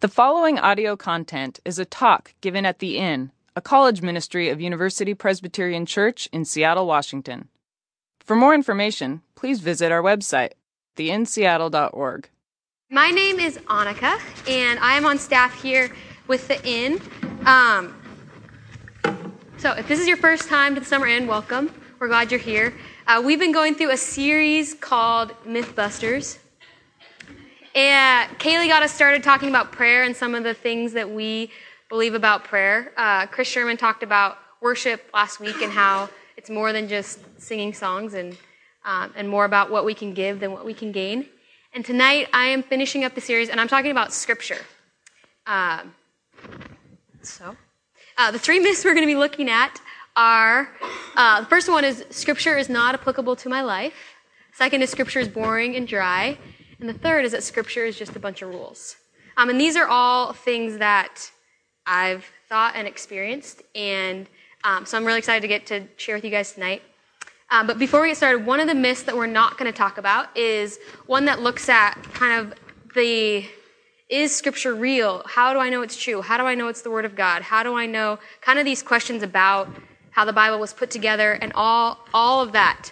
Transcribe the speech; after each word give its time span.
The 0.00 0.06
following 0.06 0.60
audio 0.60 0.94
content 0.94 1.58
is 1.64 1.80
a 1.80 1.84
talk 1.84 2.32
given 2.40 2.64
at 2.64 2.78
The 2.78 2.98
Inn, 2.98 3.32
a 3.56 3.60
college 3.60 4.00
ministry 4.00 4.48
of 4.48 4.60
University 4.60 5.12
Presbyterian 5.12 5.86
Church 5.86 6.28
in 6.32 6.44
Seattle, 6.44 6.86
Washington. 6.86 7.48
For 8.20 8.36
more 8.36 8.54
information, 8.54 9.22
please 9.34 9.58
visit 9.58 9.90
our 9.90 10.00
website, 10.00 10.52
theinnseattle.org. 10.96 12.28
My 12.92 13.10
name 13.10 13.40
is 13.40 13.58
Annika, 13.66 14.20
and 14.48 14.78
I 14.78 14.96
am 14.96 15.04
on 15.04 15.18
staff 15.18 15.60
here 15.60 15.90
with 16.28 16.46
the 16.46 16.64
Inn. 16.64 17.00
Um, 17.44 18.00
so, 19.56 19.72
if 19.72 19.88
this 19.88 19.98
is 19.98 20.06
your 20.06 20.16
first 20.16 20.48
time 20.48 20.74
to 20.74 20.80
the 20.80 20.86
Summer 20.86 21.08
Inn, 21.08 21.26
welcome. 21.26 21.74
We're 21.98 22.06
glad 22.06 22.30
you're 22.30 22.38
here. 22.38 22.72
Uh, 23.08 23.20
we've 23.24 23.40
been 23.40 23.50
going 23.50 23.74
through 23.74 23.90
a 23.90 23.96
series 23.96 24.74
called 24.74 25.32
Mythbusters. 25.44 26.38
And 27.78 28.36
Kaylee 28.40 28.66
got 28.66 28.82
us 28.82 28.92
started 28.92 29.22
talking 29.22 29.48
about 29.48 29.70
prayer 29.70 30.02
and 30.02 30.16
some 30.16 30.34
of 30.34 30.42
the 30.42 30.52
things 30.52 30.94
that 30.94 31.08
we 31.08 31.52
believe 31.88 32.12
about 32.12 32.42
prayer. 32.42 32.92
Uh, 32.96 33.26
Chris 33.26 33.46
Sherman 33.46 33.76
talked 33.76 34.02
about 34.02 34.36
worship 34.60 35.08
last 35.14 35.38
week 35.38 35.62
and 35.62 35.70
how 35.70 36.10
it's 36.36 36.50
more 36.50 36.72
than 36.72 36.88
just 36.88 37.20
singing 37.40 37.72
songs 37.72 38.14
and, 38.14 38.36
um, 38.84 39.12
and 39.14 39.28
more 39.28 39.44
about 39.44 39.70
what 39.70 39.84
we 39.84 39.94
can 39.94 40.12
give 40.12 40.40
than 40.40 40.50
what 40.50 40.66
we 40.66 40.74
can 40.74 40.90
gain. 40.90 41.26
And 41.72 41.84
tonight 41.84 42.26
I 42.32 42.46
am 42.46 42.64
finishing 42.64 43.04
up 43.04 43.14
the 43.14 43.20
series 43.20 43.48
and 43.48 43.60
I'm 43.60 43.68
talking 43.68 43.92
about 43.92 44.12
scripture. 44.12 44.62
Um, 45.46 45.94
so, 47.22 47.56
uh, 48.16 48.32
the 48.32 48.40
three 48.40 48.58
myths 48.64 48.84
we're 48.84 48.94
going 48.94 49.06
to 49.06 49.14
be 49.14 49.14
looking 49.14 49.48
at 49.48 49.80
are 50.16 50.68
uh, 51.14 51.42
the 51.42 51.46
first 51.46 51.68
one 51.68 51.84
is 51.84 52.04
scripture 52.10 52.58
is 52.58 52.68
not 52.68 52.94
applicable 52.96 53.36
to 53.36 53.48
my 53.48 53.62
life. 53.62 53.94
Second 54.52 54.82
is 54.82 54.90
scripture 54.90 55.20
is 55.20 55.28
boring 55.28 55.76
and 55.76 55.86
dry. 55.86 56.36
And 56.80 56.88
the 56.88 56.94
third 56.94 57.24
is 57.24 57.32
that 57.32 57.42
scripture 57.42 57.84
is 57.84 57.98
just 57.98 58.16
a 58.16 58.18
bunch 58.18 58.42
of 58.42 58.50
rules. 58.50 58.96
Um, 59.36 59.50
and 59.50 59.60
these 59.60 59.76
are 59.76 59.86
all 59.86 60.32
things 60.32 60.78
that 60.78 61.30
I've 61.86 62.24
thought 62.48 62.74
and 62.76 62.86
experienced. 62.86 63.62
And 63.74 64.26
um, 64.64 64.86
so 64.86 64.96
I'm 64.96 65.04
really 65.04 65.18
excited 65.18 65.42
to 65.42 65.48
get 65.48 65.66
to 65.66 65.84
share 65.96 66.14
with 66.14 66.24
you 66.24 66.30
guys 66.30 66.52
tonight. 66.52 66.82
Um, 67.50 67.66
but 67.66 67.78
before 67.78 68.02
we 68.02 68.08
get 68.08 68.16
started, 68.16 68.44
one 68.44 68.60
of 68.60 68.66
the 68.66 68.74
myths 68.74 69.02
that 69.04 69.16
we're 69.16 69.26
not 69.26 69.56
going 69.56 69.70
to 69.70 69.76
talk 69.76 69.98
about 69.98 70.36
is 70.36 70.78
one 71.06 71.24
that 71.26 71.40
looks 71.40 71.68
at 71.68 71.94
kind 72.12 72.40
of 72.40 72.54
the 72.94 73.46
is 74.08 74.34
scripture 74.34 74.74
real? 74.74 75.22
How 75.26 75.52
do 75.52 75.58
I 75.58 75.68
know 75.68 75.82
it's 75.82 75.96
true? 75.96 76.22
How 76.22 76.38
do 76.38 76.44
I 76.44 76.54
know 76.54 76.68
it's 76.68 76.82
the 76.82 76.90
word 76.90 77.04
of 77.04 77.14
God? 77.14 77.42
How 77.42 77.62
do 77.62 77.74
I 77.74 77.86
know 77.86 78.18
kind 78.40 78.58
of 78.58 78.64
these 78.64 78.82
questions 78.82 79.22
about 79.22 79.68
how 80.18 80.24
the 80.24 80.32
Bible 80.32 80.58
was 80.58 80.72
put 80.72 80.90
together 80.90 81.34
and 81.34 81.52
all 81.54 82.04
all 82.12 82.42
of 82.42 82.50
that. 82.50 82.90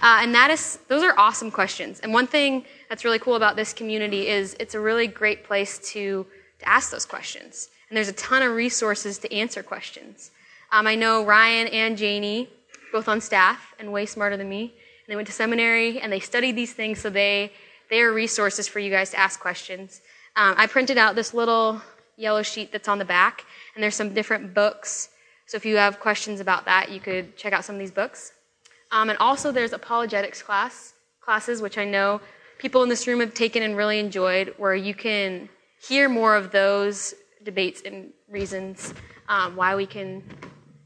Uh, 0.00 0.20
and 0.22 0.34
that 0.34 0.50
is 0.50 0.78
those 0.88 1.02
are 1.02 1.14
awesome 1.18 1.50
questions. 1.50 2.00
And 2.00 2.14
one 2.14 2.26
thing 2.26 2.64
that's 2.92 3.06
really 3.06 3.18
cool 3.18 3.36
about 3.36 3.56
this 3.56 3.72
community 3.72 4.28
is 4.28 4.54
it's 4.60 4.74
a 4.74 4.80
really 4.80 5.06
great 5.06 5.44
place 5.44 5.78
to, 5.78 6.26
to 6.58 6.68
ask 6.68 6.90
those 6.90 7.06
questions. 7.06 7.70
And 7.88 7.96
there's 7.96 8.08
a 8.08 8.12
ton 8.12 8.42
of 8.42 8.52
resources 8.52 9.16
to 9.20 9.32
answer 9.32 9.62
questions. 9.62 10.30
Um, 10.70 10.86
I 10.86 10.94
know 10.94 11.24
Ryan 11.24 11.68
and 11.68 11.96
Janie, 11.96 12.50
both 12.92 13.08
on 13.08 13.22
staff 13.22 13.72
and 13.78 13.94
way 13.94 14.04
smarter 14.04 14.36
than 14.36 14.46
me. 14.46 14.64
And 14.64 15.08
they 15.08 15.16
went 15.16 15.26
to 15.28 15.32
seminary 15.32 16.00
and 16.00 16.12
they 16.12 16.20
studied 16.20 16.54
these 16.54 16.74
things, 16.74 17.00
so 17.00 17.08
they, 17.08 17.52
they 17.88 18.02
are 18.02 18.12
resources 18.12 18.68
for 18.68 18.78
you 18.78 18.90
guys 18.90 19.08
to 19.12 19.18
ask 19.18 19.40
questions. 19.40 20.02
Um, 20.36 20.54
I 20.58 20.66
printed 20.66 20.98
out 20.98 21.14
this 21.14 21.32
little 21.32 21.80
yellow 22.18 22.42
sheet 22.42 22.72
that's 22.72 22.88
on 22.88 22.98
the 22.98 23.06
back, 23.06 23.46
and 23.74 23.82
there's 23.82 23.94
some 23.94 24.12
different 24.12 24.52
books. 24.52 25.08
So 25.46 25.56
if 25.56 25.64
you 25.64 25.78
have 25.78 25.98
questions 25.98 26.40
about 26.40 26.66
that, 26.66 26.90
you 26.90 27.00
could 27.00 27.38
check 27.38 27.54
out 27.54 27.64
some 27.64 27.76
of 27.76 27.80
these 27.80 27.90
books. 27.90 28.32
Um, 28.90 29.08
and 29.08 29.18
also, 29.18 29.50
there's 29.50 29.72
apologetics 29.72 30.42
class 30.42 30.92
classes, 31.22 31.62
which 31.62 31.78
I 31.78 31.86
know 31.86 32.20
people 32.62 32.84
in 32.84 32.88
this 32.88 33.08
room 33.08 33.18
have 33.18 33.34
taken 33.34 33.64
and 33.64 33.76
really 33.76 33.98
enjoyed, 33.98 34.54
where 34.56 34.76
you 34.76 34.94
can 34.94 35.48
hear 35.88 36.08
more 36.08 36.36
of 36.36 36.52
those 36.52 37.12
debates 37.42 37.82
and 37.84 38.12
reasons 38.30 38.94
um, 39.28 39.56
why 39.56 39.74
we 39.74 39.84
can 39.84 40.22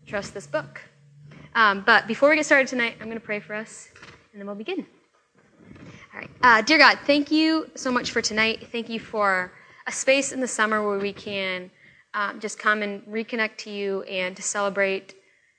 trust 0.07 0.33
this 0.33 0.47
book. 0.47 0.81
Um, 1.55 1.83
but 1.85 2.07
before 2.07 2.31
we 2.31 2.37
get 2.37 2.47
started 2.47 2.67
tonight, 2.67 2.97
I'm 2.99 3.09
going 3.09 3.21
to 3.21 3.25
pray 3.25 3.41
for 3.41 3.55
us, 3.55 3.91
and 4.33 4.41
then 4.41 4.47
we'll 4.47 4.57
begin. 4.57 4.87
All 6.15 6.21
right. 6.21 6.31
Uh, 6.43 6.63
dear 6.63 6.79
God, 6.79 6.99
thank 7.05 7.31
you 7.31 7.71
so 7.75 7.93
much 7.93 8.11
for 8.11 8.23
tonight. 8.23 8.69
Thank 8.73 8.89
you 8.89 8.99
for 8.99 9.53
a 9.87 9.93
space 9.93 10.33
in 10.33 10.41
the 10.41 10.49
summer 10.49 10.83
where 10.83 10.99
we 10.99 11.13
can 11.13 11.71
um, 12.15 12.41
just 12.41 12.59
come 12.59 12.81
and 12.81 13.03
reconnect 13.03 13.59
to 13.59 13.71
you 13.71 14.01
and 14.05 14.35
to 14.35 14.43
celebrate 14.43 15.15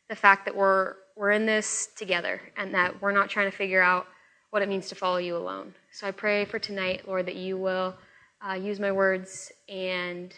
the 0.09 0.15
fact 0.15 0.45
that 0.45 0.55
we're 0.55 0.95
we're 1.15 1.31
in 1.31 1.45
this 1.45 1.89
together 1.95 2.41
and 2.57 2.73
that 2.73 3.01
we're 3.01 3.11
not 3.11 3.29
trying 3.29 3.49
to 3.49 3.55
figure 3.55 3.81
out 3.81 4.07
what 4.49 4.61
it 4.61 4.69
means 4.69 4.87
to 4.89 4.95
follow 4.95 5.17
you 5.17 5.35
alone. 5.35 5.73
So 5.91 6.07
I 6.07 6.11
pray 6.11 6.45
for 6.45 6.59
tonight, 6.59 7.07
Lord, 7.07 7.25
that 7.25 7.35
you 7.35 7.57
will 7.57 7.95
uh, 8.47 8.53
use 8.53 8.79
my 8.79 8.91
words 8.91 9.51
and, 9.67 10.33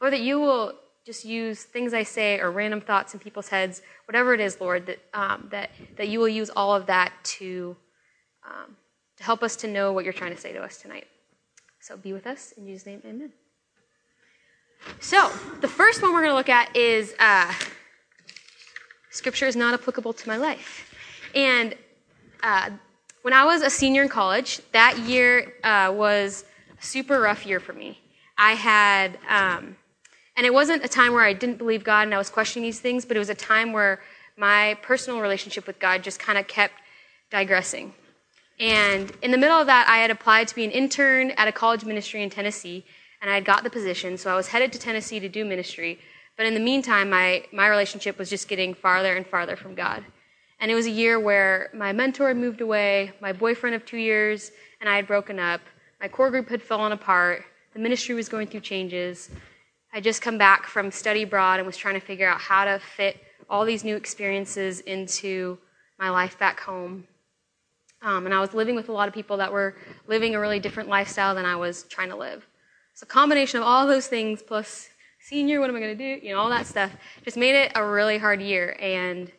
Lord, 0.00 0.12
that 0.12 0.20
you 0.20 0.40
will 0.40 0.74
just 1.04 1.24
use 1.24 1.64
things 1.64 1.92
I 1.92 2.02
say 2.02 2.38
or 2.38 2.50
random 2.50 2.80
thoughts 2.80 3.14
in 3.14 3.20
people's 3.20 3.48
heads, 3.48 3.82
whatever 4.06 4.34
it 4.34 4.40
is, 4.40 4.60
Lord, 4.60 4.86
that, 4.86 4.98
um, 5.12 5.48
that, 5.50 5.70
that 5.96 6.08
you 6.08 6.20
will 6.20 6.28
use 6.28 6.50
all 6.50 6.74
of 6.74 6.86
that 6.86 7.12
to, 7.24 7.76
um, 8.46 8.76
to 9.16 9.24
help 9.24 9.42
us 9.42 9.56
to 9.56 9.68
know 9.68 9.92
what 9.92 10.04
you're 10.04 10.12
trying 10.12 10.34
to 10.34 10.40
say 10.40 10.52
to 10.52 10.62
us 10.62 10.78
tonight. 10.78 11.06
So 11.80 11.96
be 11.96 12.12
with 12.12 12.26
us. 12.26 12.52
In 12.56 12.66
Jesus' 12.66 12.86
name, 12.86 13.02
amen. 13.04 13.32
So, 14.98 15.30
the 15.60 15.68
first 15.68 16.00
one 16.00 16.12
we're 16.12 16.20
going 16.20 16.30
to 16.30 16.36
look 16.36 16.48
at 16.48 16.74
is 16.74 17.14
uh, 17.18 17.52
Scripture 19.10 19.46
is 19.46 19.56
not 19.56 19.74
applicable 19.74 20.12
to 20.14 20.28
my 20.28 20.36
life. 20.36 20.94
And 21.34 21.74
uh, 22.42 22.70
when 23.22 23.34
I 23.34 23.44
was 23.44 23.62
a 23.62 23.70
senior 23.70 24.02
in 24.02 24.08
college, 24.08 24.60
that 24.72 24.98
year 24.98 25.54
uh, 25.62 25.92
was 25.94 26.44
a 26.78 26.82
super 26.82 27.20
rough 27.20 27.44
year 27.44 27.60
for 27.60 27.72
me. 27.72 28.00
I 28.38 28.52
had, 28.52 29.18
um, 29.28 29.76
and 30.36 30.46
it 30.46 30.54
wasn't 30.54 30.84
a 30.84 30.88
time 30.88 31.12
where 31.12 31.24
I 31.24 31.34
didn't 31.34 31.58
believe 31.58 31.84
God 31.84 32.02
and 32.02 32.14
I 32.14 32.18
was 32.18 32.30
questioning 32.30 32.66
these 32.66 32.80
things, 32.80 33.04
but 33.04 33.16
it 33.16 33.20
was 33.20 33.28
a 33.28 33.34
time 33.34 33.72
where 33.72 34.00
my 34.36 34.78
personal 34.80 35.20
relationship 35.20 35.66
with 35.66 35.78
God 35.78 36.02
just 36.02 36.18
kind 36.18 36.38
of 36.38 36.46
kept 36.48 36.74
digressing. 37.30 37.92
And 38.58 39.12
in 39.22 39.30
the 39.30 39.38
middle 39.38 39.58
of 39.58 39.66
that, 39.66 39.88
I 39.88 39.98
had 39.98 40.10
applied 40.10 40.48
to 40.48 40.54
be 40.54 40.64
an 40.64 40.70
intern 40.70 41.32
at 41.32 41.48
a 41.48 41.52
college 41.52 41.84
ministry 41.84 42.22
in 42.22 42.30
Tennessee, 42.30 42.84
and 43.20 43.30
I 43.30 43.34
had 43.34 43.44
got 43.44 43.64
the 43.64 43.70
position, 43.70 44.16
so 44.16 44.32
I 44.32 44.36
was 44.36 44.48
headed 44.48 44.72
to 44.72 44.78
Tennessee 44.78 45.20
to 45.20 45.28
do 45.28 45.44
ministry. 45.44 45.98
But 46.36 46.46
in 46.46 46.54
the 46.54 46.60
meantime, 46.60 47.10
my, 47.10 47.44
my 47.52 47.68
relationship 47.68 48.18
was 48.18 48.30
just 48.30 48.48
getting 48.48 48.72
farther 48.72 49.14
and 49.14 49.26
farther 49.26 49.56
from 49.56 49.74
God. 49.74 50.04
And 50.60 50.70
it 50.70 50.74
was 50.74 50.86
a 50.86 50.90
year 50.90 51.18
where 51.18 51.70
my 51.72 51.92
mentor 51.92 52.28
had 52.28 52.36
moved 52.36 52.60
away, 52.60 53.12
my 53.20 53.32
boyfriend 53.32 53.74
of 53.74 53.84
two 53.84 53.96
years 53.96 54.52
and 54.80 54.88
I 54.88 54.96
had 54.96 55.06
broken 55.06 55.38
up, 55.38 55.62
my 56.00 56.08
core 56.08 56.30
group 56.30 56.48
had 56.48 56.62
fallen 56.62 56.92
apart, 56.92 57.44
the 57.72 57.80
ministry 57.80 58.14
was 58.14 58.28
going 58.28 58.46
through 58.46 58.60
changes. 58.60 59.30
I'd 59.92 60.04
just 60.04 60.22
come 60.22 60.38
back 60.38 60.66
from 60.66 60.90
study 60.90 61.22
abroad 61.22 61.58
and 61.58 61.66
was 61.66 61.76
trying 61.76 61.94
to 61.94 62.00
figure 62.00 62.28
out 62.28 62.40
how 62.40 62.64
to 62.64 62.78
fit 62.78 63.18
all 63.48 63.64
these 63.64 63.84
new 63.84 63.96
experiences 63.96 64.80
into 64.80 65.58
my 65.98 66.10
life 66.10 66.38
back 66.38 66.60
home. 66.60 67.04
Um, 68.02 68.24
and 68.24 68.34
I 68.34 68.40
was 68.40 68.54
living 68.54 68.76
with 68.76 68.88
a 68.88 68.92
lot 68.92 69.08
of 69.08 69.14
people 69.14 69.36
that 69.38 69.52
were 69.52 69.76
living 70.06 70.34
a 70.34 70.40
really 70.40 70.60
different 70.60 70.88
lifestyle 70.88 71.34
than 71.34 71.44
I 71.44 71.56
was 71.56 71.82
trying 71.84 72.08
to 72.10 72.16
live. 72.16 72.46
So, 72.94 73.06
combination 73.06 73.60
of 73.60 73.66
all 73.66 73.86
those 73.86 74.06
things 74.06 74.42
plus 74.42 74.88
senior, 75.20 75.60
what 75.60 75.68
am 75.68 75.76
I 75.76 75.80
going 75.80 75.96
to 75.96 76.16
do? 76.16 76.26
You 76.26 76.32
know, 76.32 76.40
all 76.40 76.48
that 76.50 76.66
stuff 76.66 76.92
just 77.24 77.36
made 77.36 77.54
it 77.54 77.72
a 77.74 77.84
really 77.84 78.16
hard 78.16 78.40
year. 78.40 78.76
And 78.80 79.30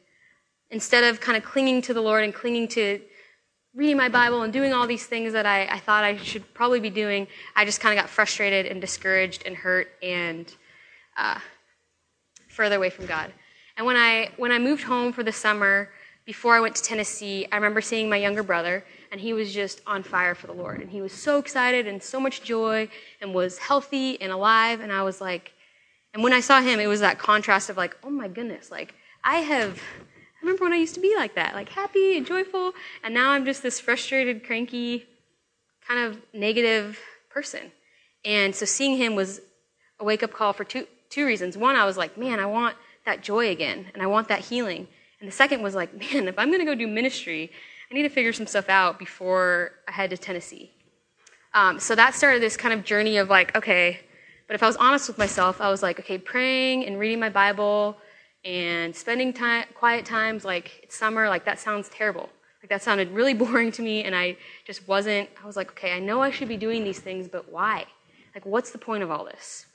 instead 0.71 1.03
of 1.03 1.19
kind 1.19 1.37
of 1.37 1.43
clinging 1.43 1.81
to 1.83 1.93
the 1.93 2.01
Lord 2.01 2.23
and 2.23 2.33
clinging 2.33 2.67
to 2.69 3.01
reading 3.73 3.95
my 3.95 4.09
Bible 4.09 4.41
and 4.41 4.51
doing 4.51 4.73
all 4.73 4.87
these 4.87 5.05
things 5.05 5.31
that 5.33 5.45
I, 5.45 5.65
I 5.65 5.79
thought 5.79 6.03
I 6.03 6.17
should 6.17 6.53
probably 6.53 6.79
be 6.79 6.89
doing, 6.89 7.27
I 7.55 7.63
just 7.63 7.79
kind 7.79 7.97
of 7.97 8.01
got 8.03 8.09
frustrated 8.09 8.65
and 8.65 8.81
discouraged 8.81 9.43
and 9.45 9.55
hurt 9.55 9.89
and 10.03 10.53
uh, 11.15 11.39
further 12.49 12.75
away 12.75 12.89
from 12.89 13.05
God. 13.05 13.31
And 13.77 13.85
when 13.85 13.95
I 13.95 14.31
when 14.37 14.51
I 14.51 14.59
moved 14.59 14.83
home 14.83 15.13
for 15.13 15.23
the 15.23 15.31
summer, 15.31 15.89
before 16.25 16.55
I 16.55 16.59
went 16.59 16.75
to 16.75 16.83
Tennessee, 16.83 17.47
I 17.51 17.55
remember 17.55 17.81
seeing 17.81 18.09
my 18.09 18.17
younger 18.17 18.43
brother, 18.43 18.83
and 19.11 19.19
he 19.19 19.33
was 19.33 19.53
just 19.53 19.81
on 19.87 20.03
fire 20.03 20.35
for 20.35 20.47
the 20.47 20.53
Lord, 20.53 20.81
and 20.81 20.89
he 20.89 21.01
was 21.01 21.13
so 21.13 21.39
excited 21.39 21.87
and 21.87 22.03
so 22.03 22.19
much 22.19 22.43
joy, 22.43 22.89
and 23.21 23.33
was 23.33 23.57
healthy 23.57 24.21
and 24.21 24.31
alive. 24.31 24.81
And 24.81 24.91
I 24.91 25.03
was 25.03 25.21
like, 25.21 25.53
and 26.13 26.21
when 26.21 26.33
I 26.33 26.41
saw 26.41 26.61
him, 26.61 26.79
it 26.79 26.87
was 26.87 26.99
that 26.99 27.17
contrast 27.17 27.69
of 27.69 27.77
like, 27.77 27.97
oh 28.03 28.09
my 28.09 28.27
goodness, 28.27 28.69
like 28.69 28.93
I 29.23 29.37
have 29.37 29.81
I 30.41 30.45
remember 30.45 30.65
when 30.65 30.73
I 30.73 30.77
used 30.77 30.95
to 30.95 30.99
be 30.99 31.15
like 31.15 31.35
that, 31.35 31.53
like 31.53 31.69
happy 31.69 32.17
and 32.17 32.25
joyful, 32.25 32.73
and 33.03 33.13
now 33.13 33.31
I'm 33.31 33.45
just 33.45 33.61
this 33.61 33.79
frustrated, 33.79 34.43
cranky, 34.43 35.05
kind 35.87 35.99
of 35.99 36.19
negative 36.33 36.99
person. 37.29 37.71
And 38.25 38.55
so 38.55 38.65
seeing 38.65 38.97
him 38.97 39.13
was 39.13 39.41
a 39.99 40.03
wake 40.03 40.23
up 40.23 40.33
call 40.33 40.53
for 40.53 40.63
two, 40.63 40.87
two 41.09 41.27
reasons. 41.27 41.57
One, 41.57 41.75
I 41.75 41.85
was 41.85 41.95
like, 41.95 42.17
man, 42.17 42.39
I 42.39 42.47
want 42.47 42.75
that 43.05 43.21
joy 43.21 43.49
again, 43.49 43.85
and 43.93 44.01
I 44.01 44.07
want 44.07 44.29
that 44.29 44.39
healing. 44.39 44.87
And 45.19 45.27
the 45.27 45.31
second 45.33 45.61
was 45.61 45.75
like, 45.75 45.93
man, 46.13 46.27
if 46.27 46.39
I'm 46.39 46.47
going 46.47 46.59
to 46.59 46.65
go 46.65 46.73
do 46.73 46.87
ministry, 46.87 47.51
I 47.91 47.93
need 47.93 48.03
to 48.03 48.09
figure 48.09 48.33
some 48.33 48.47
stuff 48.47 48.67
out 48.67 48.97
before 48.97 49.73
I 49.87 49.91
head 49.91 50.09
to 50.09 50.17
Tennessee. 50.17 50.71
Um, 51.53 51.79
so 51.79 51.93
that 51.95 52.15
started 52.15 52.41
this 52.41 52.57
kind 52.57 52.73
of 52.73 52.83
journey 52.83 53.17
of 53.17 53.29
like, 53.29 53.55
okay, 53.55 53.99
but 54.47 54.55
if 54.55 54.63
I 54.63 54.67
was 54.67 54.77
honest 54.77 55.07
with 55.07 55.17
myself, 55.17 55.61
I 55.61 55.69
was 55.69 55.83
like, 55.83 55.99
okay, 55.99 56.17
praying 56.17 56.85
and 56.85 56.97
reading 56.97 57.19
my 57.19 57.29
Bible 57.29 57.97
and 58.43 58.95
spending 58.95 59.33
time, 59.33 59.65
quiet 59.73 60.05
times 60.05 60.43
like 60.43 60.81
it's 60.83 60.95
summer, 60.95 61.29
like 61.29 61.45
that 61.45 61.59
sounds 61.59 61.89
terrible. 61.89 62.29
Like 62.61 62.69
that 62.69 62.81
sounded 62.81 63.11
really 63.11 63.33
boring 63.43 63.71
to 63.73 63.81
me, 63.81 64.03
and 64.03 64.15
I 64.15 64.37
just 64.65 64.87
wasn't. 64.87 65.29
I 65.41 65.45
was 65.45 65.55
like, 65.55 65.71
okay, 65.71 65.93
I 65.93 65.99
know 65.99 66.21
I 66.21 66.31
should 66.31 66.47
be 66.47 66.57
doing 66.57 66.83
these 66.83 66.99
things, 66.99 67.27
but 67.27 67.51
why? 67.51 67.85
Like, 68.33 68.45
what's 68.45 68.71
the 68.71 68.77
point 68.77 69.03
of 69.03 69.11
all 69.11 69.25
this? 69.25 69.65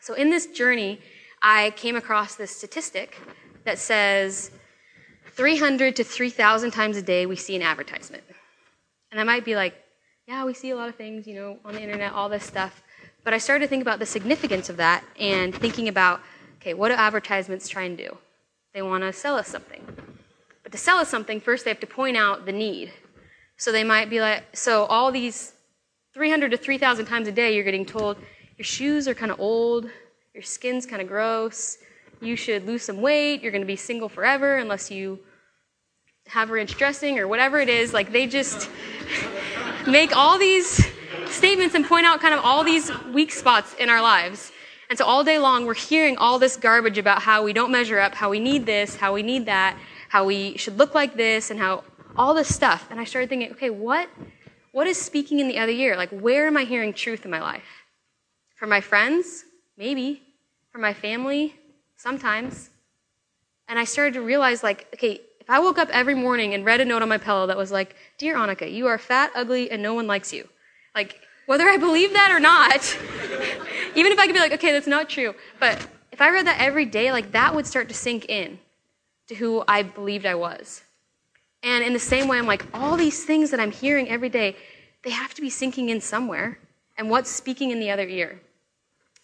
So 0.00 0.14
in 0.14 0.30
this 0.30 0.46
journey, 0.46 1.00
I 1.42 1.70
came 1.70 1.96
across 1.96 2.36
this 2.36 2.50
statistic 2.50 3.16
that 3.64 3.78
says 3.78 4.50
300 5.32 5.96
to 5.96 6.04
3,000 6.04 6.70
times 6.70 6.96
a 6.96 7.02
day 7.02 7.26
we 7.26 7.36
see 7.36 7.56
an 7.56 7.62
advertisement. 7.62 8.22
And 9.10 9.20
I 9.20 9.24
might 9.24 9.44
be 9.44 9.56
like, 9.56 9.74
yeah, 10.26 10.44
we 10.44 10.54
see 10.54 10.70
a 10.70 10.76
lot 10.76 10.88
of 10.88 10.94
things, 10.94 11.26
you 11.26 11.34
know, 11.34 11.58
on 11.64 11.74
the 11.74 11.82
internet, 11.82 12.12
all 12.12 12.28
this 12.28 12.44
stuff. 12.44 12.82
But 13.24 13.34
I 13.34 13.38
started 13.38 13.64
to 13.64 13.68
think 13.68 13.82
about 13.82 13.98
the 13.98 14.06
significance 14.06 14.68
of 14.68 14.76
that 14.76 15.04
and 15.18 15.54
thinking 15.54 15.88
about, 15.88 16.20
okay, 16.64 16.72
what 16.72 16.88
do 16.88 16.94
advertisements 16.94 17.68
try 17.68 17.82
and 17.82 17.98
do? 17.98 18.16
They 18.72 18.80
want 18.80 19.02
to 19.02 19.12
sell 19.12 19.36
us 19.36 19.48
something. 19.48 19.86
But 20.62 20.72
to 20.72 20.78
sell 20.78 20.96
us 20.96 21.10
something, 21.10 21.38
first 21.38 21.66
they 21.66 21.70
have 21.70 21.80
to 21.80 21.86
point 21.86 22.16
out 22.16 22.46
the 22.46 22.52
need. 22.52 22.90
So 23.58 23.70
they 23.70 23.84
might 23.84 24.08
be 24.08 24.22
like, 24.22 24.44
so 24.56 24.86
all 24.86 25.12
these 25.12 25.52
300 26.14 26.52
to 26.52 26.56
3,000 26.56 27.04
times 27.04 27.28
a 27.28 27.32
day, 27.32 27.54
you're 27.54 27.64
getting 27.64 27.84
told 27.84 28.16
your 28.56 28.64
shoes 28.64 29.06
are 29.06 29.14
kind 29.14 29.30
of 29.30 29.38
old, 29.40 29.90
your 30.32 30.42
skin's 30.42 30.86
kind 30.86 31.02
of 31.02 31.08
gross, 31.08 31.76
you 32.22 32.34
should 32.34 32.64
lose 32.66 32.82
some 32.82 33.02
weight, 33.02 33.42
you're 33.42 33.52
going 33.52 33.60
to 33.60 33.66
be 33.66 33.76
single 33.76 34.08
forever 34.08 34.56
unless 34.56 34.90
you 34.90 35.18
have 36.28 36.48
ranch 36.48 36.78
dressing 36.78 37.18
or 37.18 37.28
whatever 37.28 37.58
it 37.60 37.68
is. 37.68 37.92
Like 37.92 38.10
they 38.10 38.26
just 38.26 38.70
make 39.86 40.16
all 40.16 40.38
these 40.38 40.82
statements 41.26 41.74
and 41.74 41.84
point 41.84 42.06
out 42.06 42.20
kind 42.20 42.32
of 42.32 42.40
all 42.42 42.64
these 42.64 42.90
weak 43.12 43.32
spots 43.32 43.74
in 43.74 43.90
our 43.90 44.00
lives. 44.00 44.50
And 44.94 44.98
so 45.00 45.06
all 45.06 45.24
day 45.24 45.40
long, 45.40 45.66
we're 45.66 45.74
hearing 45.74 46.16
all 46.18 46.38
this 46.38 46.56
garbage 46.56 46.98
about 46.98 47.20
how 47.20 47.42
we 47.42 47.52
don't 47.52 47.72
measure 47.72 47.98
up, 47.98 48.14
how 48.14 48.30
we 48.30 48.38
need 48.38 48.64
this, 48.64 48.94
how 48.94 49.12
we 49.12 49.24
need 49.24 49.46
that, 49.46 49.76
how 50.08 50.24
we 50.24 50.56
should 50.56 50.78
look 50.78 50.94
like 50.94 51.16
this, 51.16 51.50
and 51.50 51.58
how 51.58 51.82
all 52.14 52.32
this 52.32 52.54
stuff. 52.54 52.86
And 52.92 53.00
I 53.00 53.04
started 53.04 53.28
thinking, 53.28 53.50
okay, 53.50 53.70
what, 53.70 54.08
what 54.70 54.86
is 54.86 54.96
speaking 54.96 55.40
in 55.40 55.48
the 55.48 55.58
other 55.58 55.72
ear? 55.72 55.96
Like, 55.96 56.10
where 56.10 56.46
am 56.46 56.56
I 56.56 56.62
hearing 56.62 56.92
truth 56.92 57.24
in 57.24 57.32
my 57.32 57.40
life? 57.40 57.64
From 58.54 58.68
my 58.68 58.80
friends? 58.80 59.44
Maybe. 59.76 60.22
From 60.70 60.82
my 60.82 60.94
family? 60.94 61.56
Sometimes. 61.96 62.70
And 63.66 63.80
I 63.80 63.84
started 63.86 64.14
to 64.14 64.20
realize, 64.20 64.62
like, 64.62 64.86
okay, 64.94 65.20
if 65.40 65.50
I 65.50 65.58
woke 65.58 65.76
up 65.78 65.88
every 65.90 66.14
morning 66.14 66.54
and 66.54 66.64
read 66.64 66.80
a 66.80 66.84
note 66.84 67.02
on 67.02 67.08
my 67.08 67.18
pillow 67.18 67.48
that 67.48 67.56
was 67.56 67.72
like, 67.72 67.96
Dear 68.16 68.36
Annika, 68.36 68.72
you 68.72 68.86
are 68.86 68.98
fat, 68.98 69.32
ugly, 69.34 69.72
and 69.72 69.82
no 69.82 69.92
one 69.92 70.06
likes 70.06 70.32
you. 70.32 70.48
Like, 70.94 71.20
whether 71.46 71.68
I 71.68 71.76
believe 71.76 72.12
that 72.12 72.30
or 72.32 72.40
not, 72.40 72.76
even 73.94 74.12
if 74.12 74.18
I 74.18 74.26
could 74.26 74.34
be 74.34 74.40
like, 74.40 74.52
okay, 74.52 74.72
that's 74.72 74.86
not 74.86 75.08
true, 75.08 75.34
but 75.60 75.86
if 76.12 76.20
I 76.20 76.30
read 76.30 76.46
that 76.46 76.60
every 76.60 76.86
day, 76.86 77.12
like, 77.12 77.32
that 77.32 77.54
would 77.54 77.66
start 77.66 77.88
to 77.88 77.94
sink 77.94 78.26
in 78.28 78.58
to 79.28 79.34
who 79.34 79.64
I 79.66 79.82
believed 79.82 80.26
I 80.26 80.34
was. 80.34 80.82
And 81.62 81.82
in 81.82 81.92
the 81.92 81.98
same 81.98 82.28
way, 82.28 82.38
I'm 82.38 82.46
like, 82.46 82.64
all 82.74 82.96
these 82.96 83.24
things 83.24 83.50
that 83.50 83.58
I'm 83.58 83.72
hearing 83.72 84.08
every 84.08 84.28
day, 84.28 84.56
they 85.02 85.10
have 85.10 85.34
to 85.34 85.40
be 85.40 85.50
sinking 85.50 85.88
in 85.88 86.00
somewhere. 86.00 86.58
And 86.96 87.10
what's 87.10 87.30
speaking 87.30 87.70
in 87.70 87.80
the 87.80 87.90
other 87.90 88.06
ear? 88.06 88.40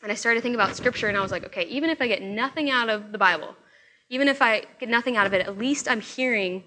And 0.02 0.10
I 0.10 0.14
started 0.14 0.42
thinking 0.42 0.60
about 0.60 0.74
scripture, 0.74 1.08
and 1.08 1.16
I 1.16 1.20
was 1.20 1.30
like, 1.30 1.44
okay, 1.44 1.64
even 1.66 1.90
if 1.90 2.00
I 2.00 2.08
get 2.08 2.22
nothing 2.22 2.70
out 2.70 2.88
of 2.88 3.12
the 3.12 3.18
Bible, 3.18 3.54
even 4.08 4.26
if 4.26 4.40
I 4.40 4.64
get 4.78 4.88
nothing 4.88 5.16
out 5.16 5.26
of 5.26 5.34
it, 5.34 5.46
at 5.46 5.58
least 5.58 5.88
I'm 5.88 6.00
hearing 6.00 6.64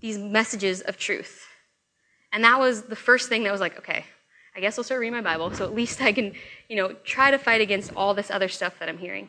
these 0.00 0.16
messages 0.16 0.80
of 0.82 0.96
truth. 0.96 1.46
And 2.32 2.44
that 2.44 2.58
was 2.58 2.82
the 2.82 2.96
first 2.96 3.28
thing 3.28 3.42
that 3.42 3.52
was 3.52 3.60
like, 3.60 3.76
okay, 3.78 4.04
I 4.58 4.60
guess 4.60 4.76
I'll 4.76 4.82
start 4.82 4.98
reading 4.98 5.14
my 5.14 5.20
Bible, 5.20 5.54
so 5.54 5.64
at 5.64 5.72
least 5.72 6.02
I 6.02 6.10
can, 6.10 6.32
you 6.68 6.74
know, 6.74 6.92
try 7.04 7.30
to 7.30 7.38
fight 7.38 7.60
against 7.60 7.94
all 7.94 8.12
this 8.12 8.28
other 8.28 8.48
stuff 8.48 8.76
that 8.80 8.88
I'm 8.88 8.98
hearing. 8.98 9.28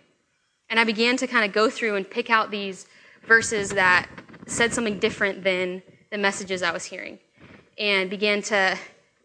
And 0.71 0.79
I 0.79 0.83
began 0.83 1.17
to 1.17 1.27
kind 1.27 1.45
of 1.45 1.53
go 1.53 1.69
through 1.69 1.97
and 1.97 2.09
pick 2.09 2.31
out 2.31 2.49
these 2.49 2.87
verses 3.27 3.69
that 3.69 4.09
said 4.47 4.73
something 4.73 4.97
different 4.97 5.43
than 5.43 5.83
the 6.09 6.17
messages 6.17 6.63
I 6.63 6.71
was 6.71 6.85
hearing 6.85 7.19
and 7.77 8.09
began 8.09 8.41
to 8.41 8.75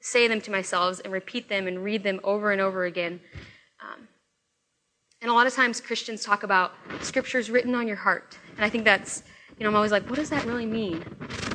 say 0.03 0.29
them 0.29 0.43
to 0.43 0.51
myself 0.51 1.01
and 1.03 1.11
repeat 1.11 1.49
them 1.49 1.67
and 1.67 1.83
read 1.83 2.03
them 2.03 2.21
over 2.23 2.53
and 2.53 2.61
over 2.61 2.85
again. 2.85 3.19
Um, 3.81 4.07
and 5.23 5.31
a 5.31 5.33
lot 5.35 5.47
of 5.47 5.55
times 5.55 5.81
Christians 5.81 6.23
talk 6.23 6.43
about 6.43 6.73
scriptures 7.01 7.51
written 7.51 7.75
on 7.75 7.87
your 7.89 7.97
heart. 7.97 8.37
And 8.57 8.65
I 8.67 8.69
think 8.69 8.85
that's, 8.85 9.23
you 9.59 9.65
know, 9.65 9.71
I'm 9.71 9.77
always 9.77 9.91
like, 9.91 10.07
what 10.11 10.17
does 10.17 10.29
that 10.29 10.45
really 10.45 10.67
mean? 10.67 11.03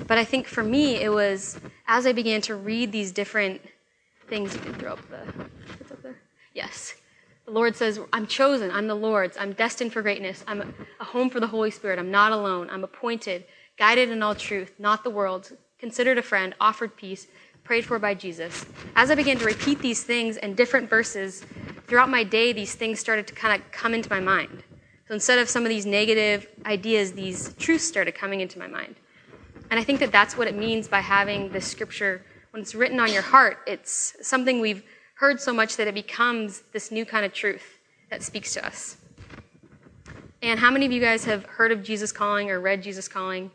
But 0.07 0.17
I 0.17 0.25
think 0.25 0.47
for 0.47 0.63
me, 0.63 0.95
it 0.95 1.09
was 1.09 1.59
as 1.87 2.07
I 2.07 2.13
began 2.13 2.41
to 2.41 2.55
read 2.55 2.91
these 2.91 3.11
different 3.11 3.61
things, 4.29 4.53
you 4.53 4.61
can 4.61 4.73
throw 4.75 4.93
up 4.93 5.09
the, 5.09 5.19
up 5.93 6.01
there? 6.01 6.17
Yes. 6.53 6.95
The 7.45 7.51
Lord 7.51 7.75
says, 7.75 7.99
I'm 8.13 8.27
chosen. 8.27 8.69
I'm 8.71 8.87
the 8.87 8.95
Lord's. 8.95 9.37
I'm 9.37 9.53
destined 9.53 9.91
for 9.91 10.01
greatness. 10.01 10.43
I'm 10.47 10.73
a 10.99 11.03
home 11.03 11.29
for 11.29 11.39
the 11.39 11.47
Holy 11.47 11.71
Spirit. 11.71 11.97
I'm 11.99 12.11
not 12.11 12.31
alone. 12.31 12.69
I'm 12.69 12.83
appointed, 12.83 13.45
guided 13.77 14.09
in 14.09 14.21
all 14.21 14.35
truth, 14.35 14.73
not 14.77 15.03
the 15.03 15.09
world, 15.09 15.51
considered 15.79 16.17
a 16.17 16.21
friend, 16.21 16.53
offered 16.59 16.95
peace, 16.95 17.27
prayed 17.63 17.85
for 17.85 17.99
by 17.99 18.13
Jesus. 18.13 18.65
As 18.95 19.11
I 19.11 19.15
began 19.15 19.37
to 19.39 19.45
repeat 19.45 19.79
these 19.79 20.03
things 20.03 20.37
in 20.37 20.55
different 20.55 20.89
verses 20.89 21.45
throughout 21.87 22.09
my 22.09 22.23
day, 22.23 22.53
these 22.53 22.75
things 22.75 22.99
started 22.99 23.27
to 23.27 23.33
kind 23.33 23.59
of 23.59 23.71
come 23.71 23.93
into 23.93 24.09
my 24.09 24.19
mind. 24.19 24.63
So 25.07 25.15
instead 25.15 25.39
of 25.39 25.49
some 25.49 25.63
of 25.63 25.69
these 25.69 25.87
negative 25.87 26.47
ideas, 26.67 27.13
these 27.13 27.53
truths 27.55 27.83
started 27.83 28.13
coming 28.13 28.41
into 28.41 28.59
my 28.59 28.67
mind. 28.67 28.95
And 29.71 29.79
I 29.79 29.83
think 29.83 29.99
that 30.01 30.11
that's 30.11 30.37
what 30.37 30.47
it 30.47 30.55
means 30.55 30.87
by 30.87 30.99
having 30.99 31.49
this 31.49 31.65
scripture, 31.65 32.23
when 32.51 32.61
it's 32.61 32.73
written 32.75 32.99
on 32.99 33.11
your 33.11 33.21
heart, 33.21 33.59
it's 33.67 34.15
something 34.21 34.59
we've 34.59 34.83
heard 35.15 35.39
so 35.39 35.53
much 35.53 35.77
that 35.77 35.87
it 35.87 35.93
becomes 35.93 36.63
this 36.71 36.91
new 36.91 37.05
kind 37.05 37.25
of 37.25 37.33
truth 37.33 37.77
that 38.09 38.23
speaks 38.23 38.53
to 38.53 38.65
us. 38.65 38.97
And 40.41 40.59
how 40.59 40.71
many 40.71 40.85
of 40.85 40.91
you 40.91 41.01
guys 41.01 41.25
have 41.25 41.45
heard 41.45 41.71
of 41.71 41.83
Jesus 41.83 42.11
Calling 42.11 42.49
or 42.49 42.59
read 42.59 42.81
Jesus 42.81 43.07
Calling? 43.07 43.51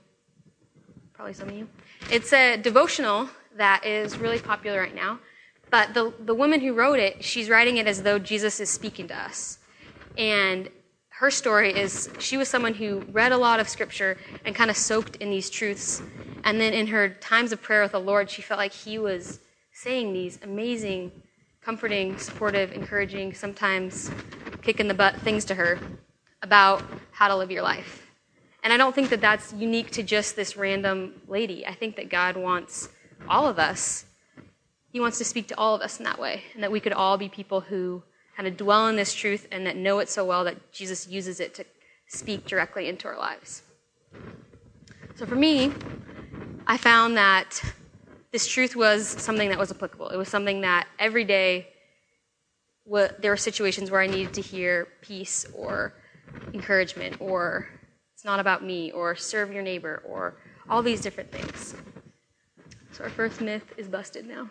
Probably 1.14 1.32
some 1.32 1.48
of 1.48 1.56
you. 1.56 1.66
It's 2.10 2.32
a 2.32 2.56
devotional 2.56 3.30
that 3.56 3.84
is 3.86 4.18
really 4.18 4.38
popular 4.38 4.80
right 4.80 4.94
now. 4.94 5.18
But 5.70 5.94
the, 5.94 6.12
the 6.20 6.34
woman 6.34 6.60
who 6.60 6.74
wrote 6.74 6.98
it, 6.98 7.24
she's 7.24 7.48
writing 7.48 7.78
it 7.78 7.86
as 7.86 8.02
though 8.02 8.18
Jesus 8.18 8.60
is 8.60 8.68
speaking 8.68 9.08
to 9.08 9.18
us. 9.18 9.58
And 10.18 10.68
her 11.24 11.30
story 11.30 11.74
is 11.74 12.10
she 12.18 12.36
was 12.36 12.50
someone 12.50 12.74
who 12.74 13.00
read 13.10 13.32
a 13.32 13.36
lot 13.38 13.58
of 13.58 13.66
scripture 13.66 14.18
and 14.44 14.54
kind 14.54 14.70
of 14.70 14.76
soaked 14.76 15.16
in 15.16 15.30
these 15.30 15.48
truths. 15.48 16.02
And 16.44 16.60
then 16.60 16.74
in 16.74 16.86
her 16.88 17.08
times 17.08 17.50
of 17.50 17.62
prayer 17.62 17.80
with 17.82 17.92
the 17.92 17.98
Lord, 17.98 18.28
she 18.28 18.42
felt 18.42 18.58
like 18.58 18.74
he 18.74 18.98
was 18.98 19.40
saying 19.72 20.12
these 20.12 20.38
amazing 20.42 21.10
comforting, 21.62 22.18
supportive, 22.18 22.72
encouraging, 22.72 23.32
sometimes 23.32 24.10
kick 24.60 24.80
in 24.80 24.86
the 24.86 24.92
butt 24.92 25.16
things 25.20 25.46
to 25.46 25.54
her 25.54 25.78
about 26.42 26.82
how 27.10 27.28
to 27.28 27.36
live 27.36 27.50
your 27.50 27.62
life. 27.62 28.06
And 28.62 28.70
I 28.70 28.76
don't 28.76 28.94
think 28.94 29.08
that 29.08 29.22
that's 29.22 29.50
unique 29.54 29.92
to 29.92 30.02
just 30.02 30.36
this 30.36 30.58
random 30.58 31.22
lady. 31.26 31.66
I 31.66 31.72
think 31.72 31.96
that 31.96 32.10
God 32.10 32.36
wants 32.36 32.90
all 33.30 33.48
of 33.48 33.58
us. 33.58 34.04
He 34.90 35.00
wants 35.00 35.16
to 35.16 35.24
speak 35.24 35.48
to 35.48 35.56
all 35.56 35.74
of 35.74 35.80
us 35.80 35.96
in 35.98 36.04
that 36.04 36.20
way, 36.20 36.42
and 36.52 36.62
that 36.62 36.70
we 36.70 36.80
could 36.80 36.92
all 36.92 37.16
be 37.16 37.30
people 37.30 37.62
who 37.62 38.02
kind 38.36 38.48
of 38.48 38.56
dwell 38.56 38.88
in 38.88 38.96
this 38.96 39.14
truth 39.14 39.46
and 39.52 39.66
that 39.66 39.76
know 39.76 39.98
it 39.98 40.08
so 40.08 40.24
well 40.24 40.44
that 40.44 40.72
Jesus 40.72 41.08
uses 41.08 41.40
it 41.40 41.54
to 41.54 41.64
speak 42.08 42.46
directly 42.46 42.88
into 42.88 43.08
our 43.08 43.18
lives. 43.18 43.62
So 45.16 45.26
for 45.26 45.36
me, 45.36 45.72
I 46.66 46.76
found 46.76 47.16
that 47.16 47.62
this 48.32 48.46
truth 48.46 48.74
was 48.74 49.06
something 49.06 49.48
that 49.50 49.58
was 49.58 49.70
applicable. 49.70 50.08
It 50.08 50.16
was 50.16 50.28
something 50.28 50.62
that 50.62 50.88
every 50.98 51.24
day 51.24 51.68
what, 52.84 53.22
there 53.22 53.30
were 53.30 53.36
situations 53.36 53.90
where 53.90 54.00
I 54.00 54.06
needed 54.06 54.34
to 54.34 54.40
hear 54.40 54.88
peace 55.00 55.46
or 55.54 55.94
encouragement 56.52 57.16
or 57.20 57.68
it's 58.12 58.24
not 58.24 58.40
about 58.40 58.64
me 58.64 58.90
or 58.92 59.14
serve 59.16 59.52
your 59.52 59.62
neighbor 59.62 60.02
or 60.06 60.36
all 60.68 60.82
these 60.82 61.00
different 61.00 61.30
things. 61.30 61.74
So 62.92 63.04
our 63.04 63.10
first 63.10 63.40
myth 63.40 63.72
is 63.76 63.88
busted 63.88 64.26
now. 64.26 64.50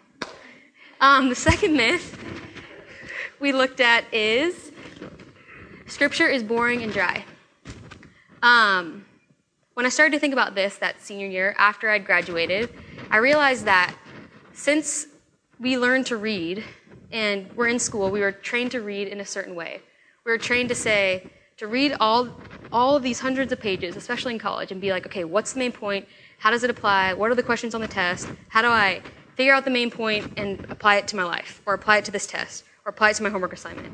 Um, 1.02 1.30
the 1.30 1.36
second 1.36 1.74
myth 1.74 2.18
we 3.44 3.52
looked 3.52 3.82
at 3.82 4.06
is 4.14 4.72
scripture 5.86 6.28
is 6.28 6.42
boring 6.42 6.82
and 6.82 6.94
dry. 6.94 7.26
Um, 8.42 9.04
when 9.74 9.86
I 9.86 9.90
started 9.90 10.14
to 10.14 10.20
think 10.20 10.32
about 10.32 10.56
this 10.56 10.78
that 10.78 11.02
senior 11.02 11.28
year 11.28 11.54
after 11.58 11.90
I'd 11.90 12.06
graduated, 12.06 12.70
I 13.12 13.18
realized 13.18 13.66
that 13.66 13.94
since 14.54 15.08
we 15.60 15.78
learned 15.78 16.06
to 16.06 16.16
read 16.16 16.64
and 17.12 17.52
we're 17.54 17.68
in 17.68 17.80
school, 17.80 18.10
we 18.10 18.22
were 18.22 18.32
trained 18.32 18.72
to 18.72 18.82
read 18.82 19.10
in 19.10 19.20
a 19.20 19.26
certain 19.26 19.56
way. 19.56 19.82
We 20.24 20.32
were 20.32 20.38
trained 20.38 20.70
to 20.70 20.76
say, 20.76 21.30
to 21.58 21.68
read 21.68 21.98
all, 22.00 22.30
all 22.72 22.96
of 22.96 23.04
these 23.04 23.20
hundreds 23.20 23.52
of 23.52 23.60
pages, 23.60 23.98
especially 23.98 24.34
in 24.34 24.40
college, 24.40 24.72
and 24.72 24.80
be 24.80 24.92
like, 24.92 25.06
okay, 25.06 25.26
what's 25.26 25.52
the 25.52 25.60
main 25.60 25.74
point? 25.74 26.08
How 26.40 26.50
does 26.50 26.64
it 26.64 26.70
apply? 26.70 27.14
What 27.14 27.30
are 27.30 27.36
the 27.36 27.44
questions 27.44 27.76
on 27.76 27.82
the 27.82 27.90
test? 27.90 28.30
How 28.48 28.62
do 28.62 28.70
I 28.70 29.02
figure 29.36 29.54
out 29.54 29.66
the 29.66 29.70
main 29.70 29.92
point 29.92 30.32
and 30.38 30.66
apply 30.70 30.96
it 30.96 31.10
to 31.10 31.18
my 31.18 31.26
life, 31.26 31.62
or 31.66 31.74
apply 31.74 31.98
it 31.98 32.06
to 32.06 32.12
this 32.12 32.26
test, 32.26 32.64
or 32.86 32.90
apply 32.90 33.12
it 33.12 33.16
to 33.16 33.24
my 33.24 33.30
homework 33.30 33.54
assignment? 33.54 33.94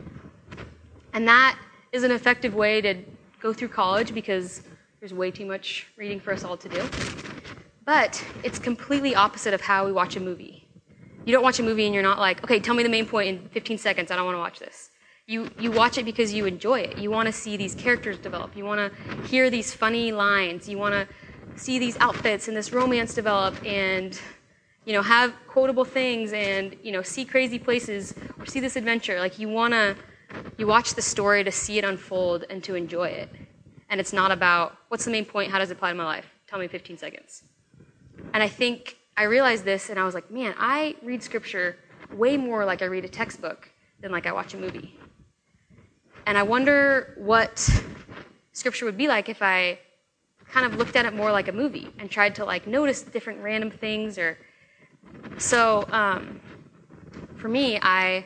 And 1.14 1.28
that 1.28 1.58
is 1.92 2.04
an 2.04 2.12
effective 2.12 2.54
way 2.54 2.82
to 2.82 2.96
go 3.42 3.54
through 3.54 3.70
college 3.70 4.14
because 4.14 4.62
there's 5.00 5.14
way 5.14 5.32
too 5.32 5.46
much 5.46 5.88
reading 5.98 6.20
for 6.20 6.34
us 6.34 6.44
all 6.44 6.58
to 6.58 6.70
do. 6.70 6.88
But 7.86 8.24
it's 8.44 8.60
completely 8.60 9.16
opposite 9.16 9.54
of 9.54 9.62
how 9.62 9.86
we 9.86 9.92
watch 9.92 10.16
a 10.16 10.20
movie. 10.20 10.68
You 11.26 11.34
don't 11.34 11.44
watch 11.44 11.60
a 11.60 11.64
movie 11.64 11.86
and 11.86 11.94
you're 11.94 12.04
not 12.04 12.20
like, 12.20 12.44
okay, 12.44 12.60
tell 12.60 12.76
me 12.76 12.84
the 12.84 12.90
main 12.90 13.06
point 13.06 13.28
in 13.28 13.50
15 13.50 13.78
seconds. 13.78 14.12
I 14.12 14.16
don't 14.16 14.26
want 14.26 14.36
to 14.36 14.40
watch 14.40 14.60
this. 14.60 14.90
You, 15.26 15.50
you 15.60 15.72
watch 15.72 15.98
it 15.98 16.06
because 16.06 16.34
you 16.34 16.46
enjoy 16.46 16.82
it. 16.82 16.98
You 16.98 17.12
want 17.12 17.28
to 17.28 17.32
see 17.32 17.56
these 17.56 17.76
characters 17.76 18.18
develop. 18.18 18.56
You 18.56 18.66
want 18.66 18.94
to 18.94 19.28
hear 19.28 19.50
these 19.50 19.74
funny 19.74 20.12
lines. 20.12 20.68
You 20.68 20.78
want 20.78 20.94
to 20.94 21.08
see 21.56 21.80
these 21.80 21.98
outfits 21.98 22.48
and 22.48 22.56
this 22.56 22.72
romance 22.72 23.14
develop 23.14 23.56
and 23.66 24.20
you 24.86 24.94
know 24.94 25.02
have 25.02 25.34
quotable 25.48 25.86
things 25.86 26.32
and 26.32 26.76
you 26.84 26.92
know 26.92 27.02
see 27.02 27.26
crazy 27.26 27.60
places 27.60 28.14
see 28.46 28.60
this 28.60 28.76
adventure 28.76 29.20
like 29.20 29.40
you 29.40 29.50
want 29.50 29.74
to 29.74 29.96
you 30.58 30.68
watch 30.68 30.94
the 30.94 31.02
story 31.02 31.44
to 31.44 31.52
see 31.52 31.78
it 31.78 31.84
unfold 31.84 32.46
and 32.50 32.64
to 32.64 32.76
enjoy 32.76 33.08
it. 33.08 33.30
And 33.90 34.00
it's 34.00 34.14
not 34.14 34.32
about 34.32 34.78
what's 34.90 35.06
the 35.06 35.12
main 35.12 35.26
point, 35.26 35.52
how 35.52 35.60
does 35.60 35.72
it 35.72 35.74
apply 35.74 35.90
to 35.90 35.96
my 35.96 36.06
life? 36.06 36.26
Tell 36.48 36.60
me 36.60 36.68
15 36.68 36.98
seconds. 36.98 37.44
And 38.34 38.44
I 38.44 38.48
think 38.48 38.98
I 39.18 39.24
realized 39.24 39.66
this 39.66 39.90
and 39.90 40.00
I 40.00 40.04
was 40.04 40.14
like, 40.14 40.30
man, 40.30 40.54
I 40.58 40.96
read 41.02 41.24
scripture 41.24 41.78
way 42.14 42.38
more 42.38 42.66
like 42.66 42.82
I 42.82 42.86
read 42.86 43.06
a 43.06 43.10
textbook 43.10 43.70
than 44.02 44.12
like 44.12 44.26
I 44.28 44.32
watch 44.32 44.54
a 44.54 44.58
movie. 44.58 44.98
And 46.26 46.38
I 46.38 46.44
wonder 46.44 47.16
what 47.18 47.68
scripture 48.54 48.86
would 48.86 48.98
be 48.98 49.08
like 49.08 49.30
if 49.30 49.42
I 49.42 49.80
kind 50.52 50.66
of 50.66 50.78
looked 50.78 50.96
at 50.96 51.06
it 51.06 51.14
more 51.14 51.32
like 51.32 51.48
a 51.48 51.52
movie 51.52 51.90
and 52.00 52.10
tried 52.10 52.36
to 52.36 52.46
like 52.46 52.68
notice 52.68 53.02
different 53.02 53.42
random 53.42 53.72
things 53.72 54.18
or 54.18 54.38
so 55.38 55.88
um, 55.92 56.40
for 57.40 57.48
me 57.48 57.80
i 57.82 58.26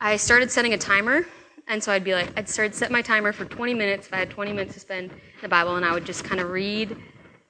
i 0.00 0.16
started 0.16 0.50
setting 0.50 0.74
a 0.74 0.78
timer 0.78 1.24
and 1.66 1.82
so 1.82 1.90
i'd 1.90 2.04
be 2.04 2.14
like 2.14 2.30
i'd 2.36 2.48
start 2.48 2.74
set 2.74 2.90
my 2.90 3.00
timer 3.00 3.32
for 3.32 3.44
20 3.44 3.74
minutes. 3.74 4.06
If 4.06 4.12
i 4.12 4.18
had 4.18 4.30
20 4.30 4.52
minutes 4.52 4.74
to 4.74 4.80
spend 4.80 5.10
in 5.10 5.18
the 5.40 5.48
bible 5.48 5.76
and 5.76 5.84
i 5.84 5.92
would 5.92 6.04
just 6.04 6.24
kind 6.24 6.40
of 6.40 6.50
read 6.50 6.96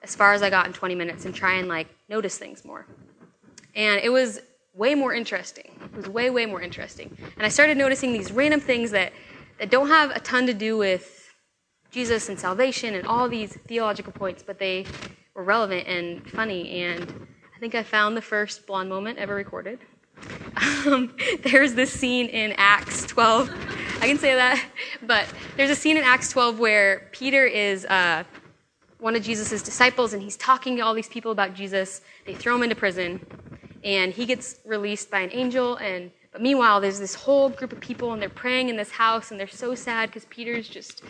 as 0.02 0.14
far 0.14 0.32
as 0.32 0.42
i 0.42 0.48
got 0.48 0.66
in 0.66 0.72
20 0.72 0.94
minutes 0.94 1.24
and 1.24 1.34
try 1.34 1.54
and 1.54 1.68
like 1.68 1.88
notice 2.08 2.38
things 2.38 2.64
more. 2.64 2.86
And 3.74 4.00
it 4.02 4.10
was 4.10 4.40
way 4.74 4.94
more 4.94 5.14
interesting. 5.14 5.78
It 5.84 5.96
was 5.96 6.08
way 6.08 6.30
way 6.30 6.46
more 6.46 6.62
interesting. 6.62 7.16
And 7.36 7.44
i 7.44 7.48
started 7.48 7.76
noticing 7.76 8.12
these 8.12 8.30
random 8.30 8.60
things 8.60 8.92
that 8.92 9.12
that 9.58 9.70
don't 9.70 9.88
have 9.88 10.10
a 10.10 10.20
ton 10.20 10.46
to 10.46 10.54
do 10.54 10.76
with 10.76 11.28
Jesus 11.90 12.28
and 12.28 12.38
salvation 12.38 12.94
and 12.94 13.06
all 13.06 13.28
these 13.28 13.56
theological 13.66 14.12
points, 14.12 14.42
but 14.42 14.58
they 14.58 14.86
were 15.34 15.44
relevant 15.44 15.86
and 15.86 16.28
funny. 16.30 16.82
And 16.82 17.26
think 17.62 17.76
I 17.76 17.84
found 17.84 18.16
the 18.16 18.22
first 18.22 18.66
blonde 18.66 18.88
moment 18.88 19.20
ever 19.20 19.36
recorded. 19.36 19.78
Um, 20.84 21.14
there's 21.44 21.74
this 21.74 21.92
scene 21.92 22.26
in 22.26 22.52
Acts 22.56 23.06
12. 23.06 23.50
I 24.00 24.08
can 24.08 24.18
say 24.18 24.34
that, 24.34 24.60
but 25.02 25.26
there's 25.56 25.70
a 25.70 25.76
scene 25.76 25.96
in 25.96 26.02
Acts 26.02 26.28
12 26.30 26.58
where 26.58 27.08
Peter 27.12 27.46
is 27.46 27.84
uh, 27.84 28.24
one 28.98 29.14
of 29.14 29.22
Jesus' 29.22 29.62
disciples 29.62 30.12
and 30.12 30.20
he's 30.20 30.36
talking 30.36 30.74
to 30.74 30.82
all 30.82 30.92
these 30.92 31.06
people 31.06 31.30
about 31.30 31.54
Jesus. 31.54 32.00
They 32.26 32.34
throw 32.34 32.56
him 32.56 32.64
into 32.64 32.74
prison 32.74 33.24
and 33.84 34.12
he 34.12 34.26
gets 34.26 34.56
released 34.66 35.08
by 35.08 35.20
an 35.20 35.30
angel. 35.32 35.76
And 35.76 36.10
but 36.32 36.42
meanwhile, 36.42 36.80
there's 36.80 36.98
this 36.98 37.14
whole 37.14 37.48
group 37.48 37.70
of 37.70 37.78
people 37.78 38.12
and 38.12 38.20
they're 38.20 38.28
praying 38.28 38.70
in 38.70 38.76
this 38.76 38.90
house 38.90 39.30
and 39.30 39.38
they're 39.38 39.46
so 39.46 39.76
sad 39.76 40.08
because 40.08 40.24
Peter's 40.24 40.68
just 40.68 41.04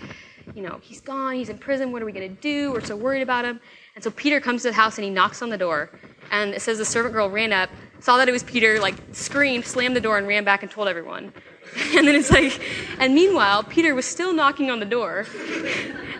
you 0.54 0.62
know, 0.62 0.80
he's 0.82 1.00
gone, 1.00 1.34
he's 1.34 1.48
in 1.48 1.58
prison, 1.58 1.92
what 1.92 2.02
are 2.02 2.04
we 2.04 2.12
going 2.12 2.28
to 2.28 2.40
do? 2.42 2.72
We're 2.72 2.84
so 2.84 2.96
worried 2.96 3.22
about 3.22 3.44
him. 3.44 3.60
And 3.94 4.02
so 4.02 4.10
Peter 4.10 4.40
comes 4.40 4.62
to 4.62 4.68
the 4.68 4.74
house 4.74 4.96
and 4.98 5.04
he 5.04 5.10
knocks 5.10 5.42
on 5.42 5.50
the 5.50 5.58
door. 5.58 5.90
And 6.30 6.54
it 6.54 6.62
says 6.62 6.78
the 6.78 6.84
servant 6.84 7.14
girl 7.14 7.28
ran 7.28 7.52
up, 7.52 7.68
saw 8.00 8.16
that 8.16 8.28
it 8.28 8.32
was 8.32 8.42
Peter, 8.42 8.80
like 8.80 8.94
screamed, 9.12 9.66
slammed 9.66 9.94
the 9.94 10.00
door, 10.00 10.16
and 10.16 10.26
ran 10.26 10.44
back 10.44 10.62
and 10.62 10.70
told 10.70 10.88
everyone. 10.88 11.32
And 11.96 12.06
then 12.06 12.14
it's 12.14 12.30
like, 12.30 12.60
and 12.98 13.14
meanwhile, 13.14 13.62
Peter 13.62 13.94
was 13.94 14.04
still 14.04 14.34
knocking 14.34 14.70
on 14.70 14.78
the 14.80 14.86
door. 14.86 15.26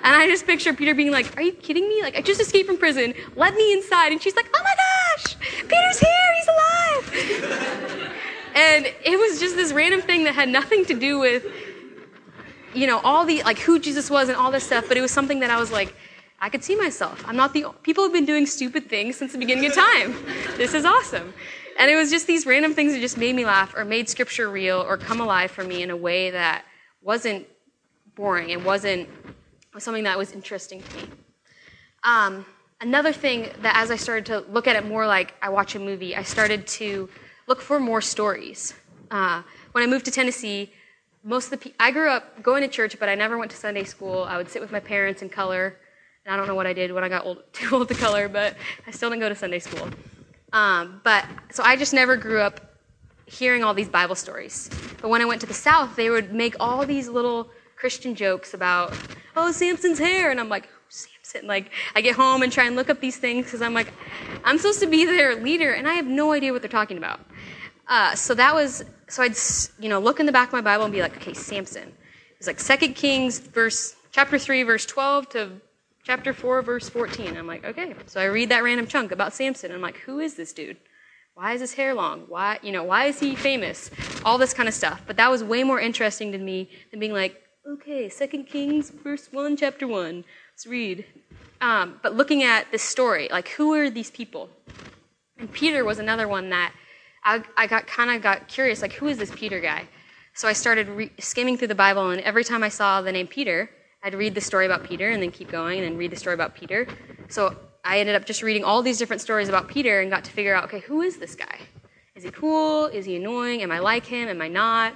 And 0.05 0.17
I 0.17 0.27
just 0.27 0.47
picture 0.47 0.75
Peter 0.75 0.97
being 0.97 1.13
like, 1.13 1.37
Are 1.37 1.43
you 1.43 1.53
kidding 1.53 1.89
me? 1.89 2.03
Like, 2.03 2.17
I 2.17 2.23
just 2.23 2.41
escaped 2.41 2.67
from 2.67 2.77
prison. 2.77 3.15
Let 3.37 3.55
me 3.55 3.73
inside. 3.73 4.11
And 4.11 4.21
she's 4.21 4.35
like, 4.35 4.51
Oh 4.53 4.63
my 4.65 4.75
gosh, 4.75 5.37
Peter's 5.69 5.99
here. 6.01 6.33
He's 6.39 6.49
alive. 6.49 8.13
and 8.57 8.87
it 9.05 9.17
was 9.17 9.39
just 9.39 9.55
this 9.55 9.73
random 9.73 10.01
thing 10.01 10.25
that 10.25 10.35
had 10.35 10.49
nothing 10.49 10.85
to 10.87 10.95
do 10.95 11.21
with 11.21 11.47
you 12.75 12.87
know, 12.87 13.01
all 13.01 13.25
the, 13.25 13.43
like 13.43 13.59
who 13.59 13.79
Jesus 13.79 14.11
was 14.11 14.29
and 14.29 14.37
all 14.37 14.51
this 14.51 14.65
stuff, 14.65 14.87
but 14.89 14.97
it 14.97 15.01
was 15.01 15.11
something 15.11 15.41
that 15.41 15.51
I 15.51 15.59
was 15.59 15.71
like, 15.71 15.95
I 16.43 16.49
could 16.49 16.65
see 16.65 16.75
myself. 16.75 17.23
I'm 17.25 17.37
not 17.37 17.53
the, 17.55 17.67
people 17.85 18.03
have 18.03 18.13
been 18.13 18.27
doing 18.27 18.47
stupid 18.47 18.89
things 18.91 19.15
since 19.15 19.31
the 19.31 19.39
beginning 19.39 19.65
of 19.67 19.75
time. 19.75 20.17
This 20.57 20.75
is 20.75 20.85
awesome. 20.85 21.33
And 21.79 21.89
it 21.89 21.95
was 21.95 22.11
just 22.11 22.27
these 22.27 22.47
random 22.47 22.75
things 22.75 22.93
that 22.93 23.01
just 23.01 23.17
made 23.17 23.37
me 23.37 23.45
laugh 23.45 23.75
or 23.77 23.85
made 23.85 24.09
scripture 24.09 24.51
real 24.51 24.81
or 24.81 24.97
come 24.99 25.21
alive 25.21 25.53
for 25.53 25.63
me 25.63 25.85
in 25.85 25.91
a 25.91 25.97
way 25.97 26.31
that 26.31 26.65
wasn't 27.01 27.47
boring 28.17 28.51
and 28.51 28.65
wasn't 28.65 29.09
was 29.73 29.85
something 29.85 30.05
that 30.05 30.19
was 30.19 30.33
interesting 30.33 30.83
to 30.83 30.97
me. 30.97 31.05
Um, 32.03 32.45
another 32.81 33.13
thing 33.13 33.49
that 33.63 33.77
as 33.77 33.91
I 33.91 33.97
started 33.97 34.27
to 34.27 34.41
look 34.53 34.67
at 34.67 34.75
it 34.77 34.85
more 34.85 35.07
like 35.07 35.35
I 35.41 35.49
watch 35.49 35.77
a 35.77 35.79
movie, 35.79 36.15
I 36.15 36.25
started 36.25 36.67
to 36.79 37.09
look 37.47 37.61
for 37.61 37.79
more 37.79 38.01
stories. 38.01 38.75
Uh, 39.11 39.43
when 39.71 39.85
I 39.85 39.87
moved 39.87 40.05
to 40.07 40.11
Tennessee, 40.11 40.73
most 41.23 41.53
of 41.53 41.61
the 41.61 41.73
I 41.79 41.93
grew 41.93 42.11
up 42.11 42.43
going 42.43 42.63
to 42.63 42.69
church, 42.69 42.99
but 42.99 43.09
I 43.09 43.15
never 43.15 43.39
went 43.39 43.53
to 43.53 43.57
Sunday 43.57 43.85
school. 43.85 44.25
I 44.25 44.37
would 44.37 44.51
sit 44.51 44.61
with 44.61 44.73
my 44.73 44.81
parents 44.81 45.23
and 45.23 45.31
color, 45.31 45.79
and 46.25 46.33
I 46.33 46.37
don't 46.37 46.47
know 46.47 46.55
what 46.55 46.67
I 46.67 46.73
did 46.73 46.93
when 46.93 47.05
I 47.05 47.09
got 47.09 47.25
old, 47.25 47.43
too 47.53 47.75
old 47.75 47.89
to 47.89 47.95
color, 47.95 48.29
but 48.29 48.57
I 48.87 48.91
still 48.91 49.11
didn't 49.11 49.21
go 49.21 49.29
to 49.29 49.35
Sunday 49.35 49.59
school. 49.59 49.89
Um, 50.53 51.01
but 51.05 51.25
so 51.51 51.63
I 51.63 51.77
just 51.77 51.95
never 51.95 52.17
grew 52.17 52.41
up 52.41 52.61
hearing 53.27 53.65
all 53.65 53.75
these 53.75 53.89
Bible 53.89 54.15
stories. 54.15 54.69
But 55.01 55.09
when 55.09 55.23
I 55.23 55.25
went 55.25 55.41
to 55.41 55.47
the 55.47 55.55
South, 55.55 55.97
they 55.97 56.11
would 56.11 56.33
make 56.33 56.55
all 56.61 56.85
these 56.85 57.09
little 57.09 57.51
Christian 57.77 58.15
jokes 58.15 58.55
about, 58.55 58.97
oh, 59.35 59.51
Samson's 59.51 59.99
hair, 59.99 60.31
and 60.31 60.39
I'm 60.39 60.49
like, 60.49 60.69
Samson. 60.89 61.49
Like 61.49 61.71
I 61.95 62.01
get 62.01 62.15
home 62.15 62.43
and 62.43 62.53
try 62.53 62.65
and 62.65 62.77
look 62.77 62.91
up 62.91 63.01
these 63.01 63.17
things 63.17 63.47
because 63.47 63.63
I'm 63.63 63.75
like, 63.75 63.93
I'm 64.45 64.59
supposed 64.59 64.81
to 64.81 64.87
be 64.87 65.05
their 65.05 65.37
leader, 65.37 65.73
and 65.73 65.89
I 65.89 65.95
have 65.95 66.07
no 66.07 66.33
idea 66.33 66.53
what 66.53 66.63
they're 66.63 66.71
talking 66.71 66.99
about. 66.99 67.21
Uh, 67.89 68.15
so 68.15 68.35
that 68.35 68.55
was 68.55 68.85
so 69.09 69.23
I'd 69.23 69.37
you 69.79 69.89
know 69.89 69.99
look 69.99 70.21
in 70.21 70.27
the 70.27 70.33
back 70.33 70.49
of 70.49 70.53
my 70.53 70.61
Bible 70.61 70.85
and 70.85 70.93
be 70.93 71.01
like, 71.01 71.17
okay, 71.17 71.35
Samson. 71.35 71.93
It's 72.39 72.47
like 72.47 72.61
Second 72.61 72.95
Kings 72.95 73.39
verse 73.39 73.95
chapter 74.11 74.39
three 74.39 74.63
verse 74.63 74.85
twelve 74.85 75.29
to 75.31 75.51
chapter 76.03 76.33
four 76.33 76.63
verse 76.63 76.89
fourteen. 76.89 77.37
I'm 77.37 77.47
like, 77.47 77.65
okay. 77.65 77.95
So 78.07 78.21
I 78.21 78.25
read 78.25 78.49
that 78.51 78.63
random 78.63 78.87
chunk 78.87 79.13
about 79.13 79.33
Samson. 79.33 79.73
I'm 79.73 79.81
like, 79.81 79.99
who 79.99 80.21
is 80.21 80.35
this 80.35 80.53
dude? 80.53 80.77
Why 81.35 81.53
is 81.53 81.61
his 81.61 81.75
hair 81.75 81.95
long? 81.95 82.25
Why 82.29 82.59
you 82.63 82.73
know 82.73 82.85
why 82.85 83.07
is 83.07 83.21
he 83.21 83.35
famous? 83.35 83.91
All 84.25 84.39
this 84.39 84.53
kind 84.53 84.69
of 84.69 84.75
stuff. 84.75 85.03
But 85.07 85.17
that 85.17 85.31
was 85.31 85.43
way 85.43 85.65
more 85.65 85.81
interesting 85.81 86.33
to 86.33 86.39
me 86.39 86.71
than 86.91 87.01
being 87.01 87.13
like, 87.13 87.43
okay, 87.67 88.09
Second 88.09 88.45
Kings 88.45 88.91
verse 88.91 89.29
one 89.33 89.57
chapter 89.57 89.87
one. 89.87 90.25
Let's 90.53 90.67
read. 90.67 91.05
Um, 91.61 92.01
but 92.03 92.15
looking 92.15 92.43
at 92.43 92.71
this 92.73 92.83
story, 92.83 93.29
like 93.31 93.49
who 93.49 93.73
are 93.75 93.89
these 93.89 94.11
people? 94.11 94.51
And 95.39 95.51
Peter 95.53 95.85
was 95.85 95.99
another 95.99 96.29
one 96.29 96.51
that 96.51 96.73
I, 97.25 97.43
I 97.57 97.67
got 97.67 97.87
kind 97.87 98.11
of 98.11 98.21
got 98.21 98.49
curious, 98.49 98.83
like, 98.83 98.93
who 98.95 99.07
is 99.07 99.17
this 99.17 99.31
Peter 99.35 99.61
guy? 99.61 99.89
So 100.35 100.49
I 100.49 100.53
started 100.53 100.89
re- 100.89 101.13
skimming 101.19 101.57
through 101.57 101.69
the 101.69 101.75
Bible, 101.75 102.11
and 102.11 102.21
every 102.23 102.43
time 102.43 102.63
I 102.63 102.69
saw 102.69 103.01
the 103.01 103.13
name 103.13 103.29
Peter, 103.29 103.71
I'd 104.03 104.15
read 104.15 104.35
the 104.35 104.41
story 104.41 104.67
about 104.67 104.85
Peter 104.85 105.11
and 105.11 105.23
then 105.23 105.31
keep 105.31 105.51
going 105.51 105.79
and 105.79 105.87
then 105.87 105.97
read 105.97 106.11
the 106.11 106.17
story 106.17 106.35
about 106.35 106.55
Peter. 106.55 106.87
So 107.29 107.57
I 107.85 108.01
ended 108.01 108.15
up 108.15 108.27
just 108.27 108.43
reading 108.43 108.65
all 108.65 108.83
these 108.83 108.99
different 108.99 109.23
stories 109.23 109.49
about 109.49 109.69
Peter 109.69 110.01
and 110.01 110.11
got 110.11 110.25
to 110.25 110.31
figure 110.31 110.55
out, 110.55 110.65
okay, 110.65 110.81
who 110.81 111.03
is 111.03 111.19
this 111.19 111.35
guy? 111.35 111.61
Is 112.15 112.25
he 112.25 112.31
cool? 112.31 112.87
Is 112.87 113.05
he 113.05 113.17
annoying? 113.17 113.63
Am 113.63 113.71
I 113.71 113.79
like 113.79 114.05
him? 114.05 114.29
Am 114.29 114.41
I 114.43 114.49
not? 114.49 114.95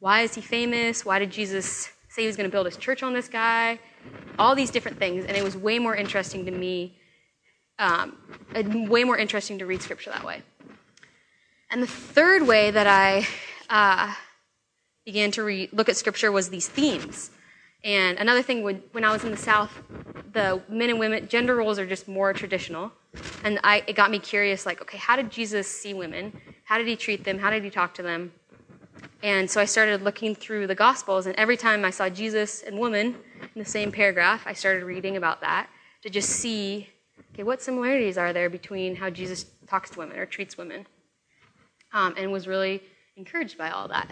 Why 0.00 0.22
is 0.22 0.34
he 0.34 0.40
famous? 0.40 1.04
Why 1.04 1.18
did 1.18 1.30
Jesus 1.30 1.90
say 2.08 2.22
he 2.22 2.26
was 2.26 2.36
going 2.36 2.48
to 2.48 2.52
build 2.52 2.66
his 2.66 2.76
church 2.76 3.02
on 3.02 3.12
this 3.12 3.28
guy? 3.28 3.78
All 4.38 4.54
these 4.54 4.70
different 4.70 4.98
things, 4.98 5.24
and 5.24 5.36
it 5.36 5.44
was 5.44 5.56
way 5.56 5.78
more 5.78 5.94
interesting 5.94 6.44
to 6.46 6.50
me, 6.50 6.96
um, 7.78 8.16
way 8.88 9.04
more 9.04 9.16
interesting 9.16 9.58
to 9.58 9.66
read 9.66 9.82
scripture 9.82 10.10
that 10.10 10.24
way. 10.24 10.42
And 11.70 11.82
the 11.82 11.86
third 11.86 12.46
way 12.46 12.70
that 12.70 12.86
I 12.86 13.26
uh, 13.68 14.14
began 15.04 15.30
to 15.32 15.42
re- 15.42 15.68
look 15.72 15.88
at 15.88 15.96
scripture 15.96 16.32
was 16.32 16.48
these 16.48 16.68
themes. 16.68 17.30
And 17.84 18.18
another 18.18 18.42
thing, 18.42 18.62
when, 18.62 18.82
when 18.92 19.04
I 19.04 19.12
was 19.12 19.24
in 19.24 19.30
the 19.30 19.36
South, 19.36 19.82
the 20.32 20.62
men 20.68 20.90
and 20.90 20.98
women, 20.98 21.28
gender 21.28 21.56
roles 21.56 21.78
are 21.78 21.86
just 21.86 22.08
more 22.08 22.32
traditional. 22.32 22.92
And 23.42 23.58
I, 23.64 23.82
it 23.86 23.96
got 23.96 24.10
me 24.10 24.18
curious 24.18 24.66
like, 24.66 24.82
okay, 24.82 24.98
how 24.98 25.16
did 25.16 25.30
Jesus 25.30 25.66
see 25.66 25.94
women? 25.94 26.38
How 26.64 26.78
did 26.78 26.86
he 26.86 26.96
treat 26.96 27.24
them? 27.24 27.38
How 27.38 27.50
did 27.50 27.64
he 27.64 27.70
talk 27.70 27.94
to 27.94 28.02
them? 28.02 28.32
And 29.22 29.50
so 29.50 29.60
I 29.60 29.64
started 29.64 30.02
looking 30.02 30.34
through 30.34 30.66
the 30.66 30.74
Gospels, 30.74 31.26
and 31.26 31.36
every 31.36 31.56
time 31.56 31.84
I 31.84 31.90
saw 31.90 32.08
Jesus 32.08 32.62
and 32.62 32.78
woman 32.78 33.16
in 33.42 33.58
the 33.58 33.64
same 33.64 33.92
paragraph, 33.92 34.42
I 34.46 34.52
started 34.52 34.84
reading 34.84 35.16
about 35.16 35.40
that 35.42 35.68
to 36.02 36.10
just 36.10 36.30
see, 36.30 36.88
okay, 37.34 37.42
what 37.42 37.60
similarities 37.60 38.16
are 38.16 38.32
there 38.32 38.48
between 38.48 38.96
how 38.96 39.10
Jesus 39.10 39.46
talks 39.66 39.90
to 39.90 39.98
women 39.98 40.18
or 40.18 40.26
treats 40.26 40.56
women? 40.56 40.86
um, 41.92 42.14
and 42.16 42.30
was 42.30 42.46
really 42.46 42.82
encouraged 43.16 43.58
by 43.58 43.70
all 43.70 43.88
that. 43.88 44.08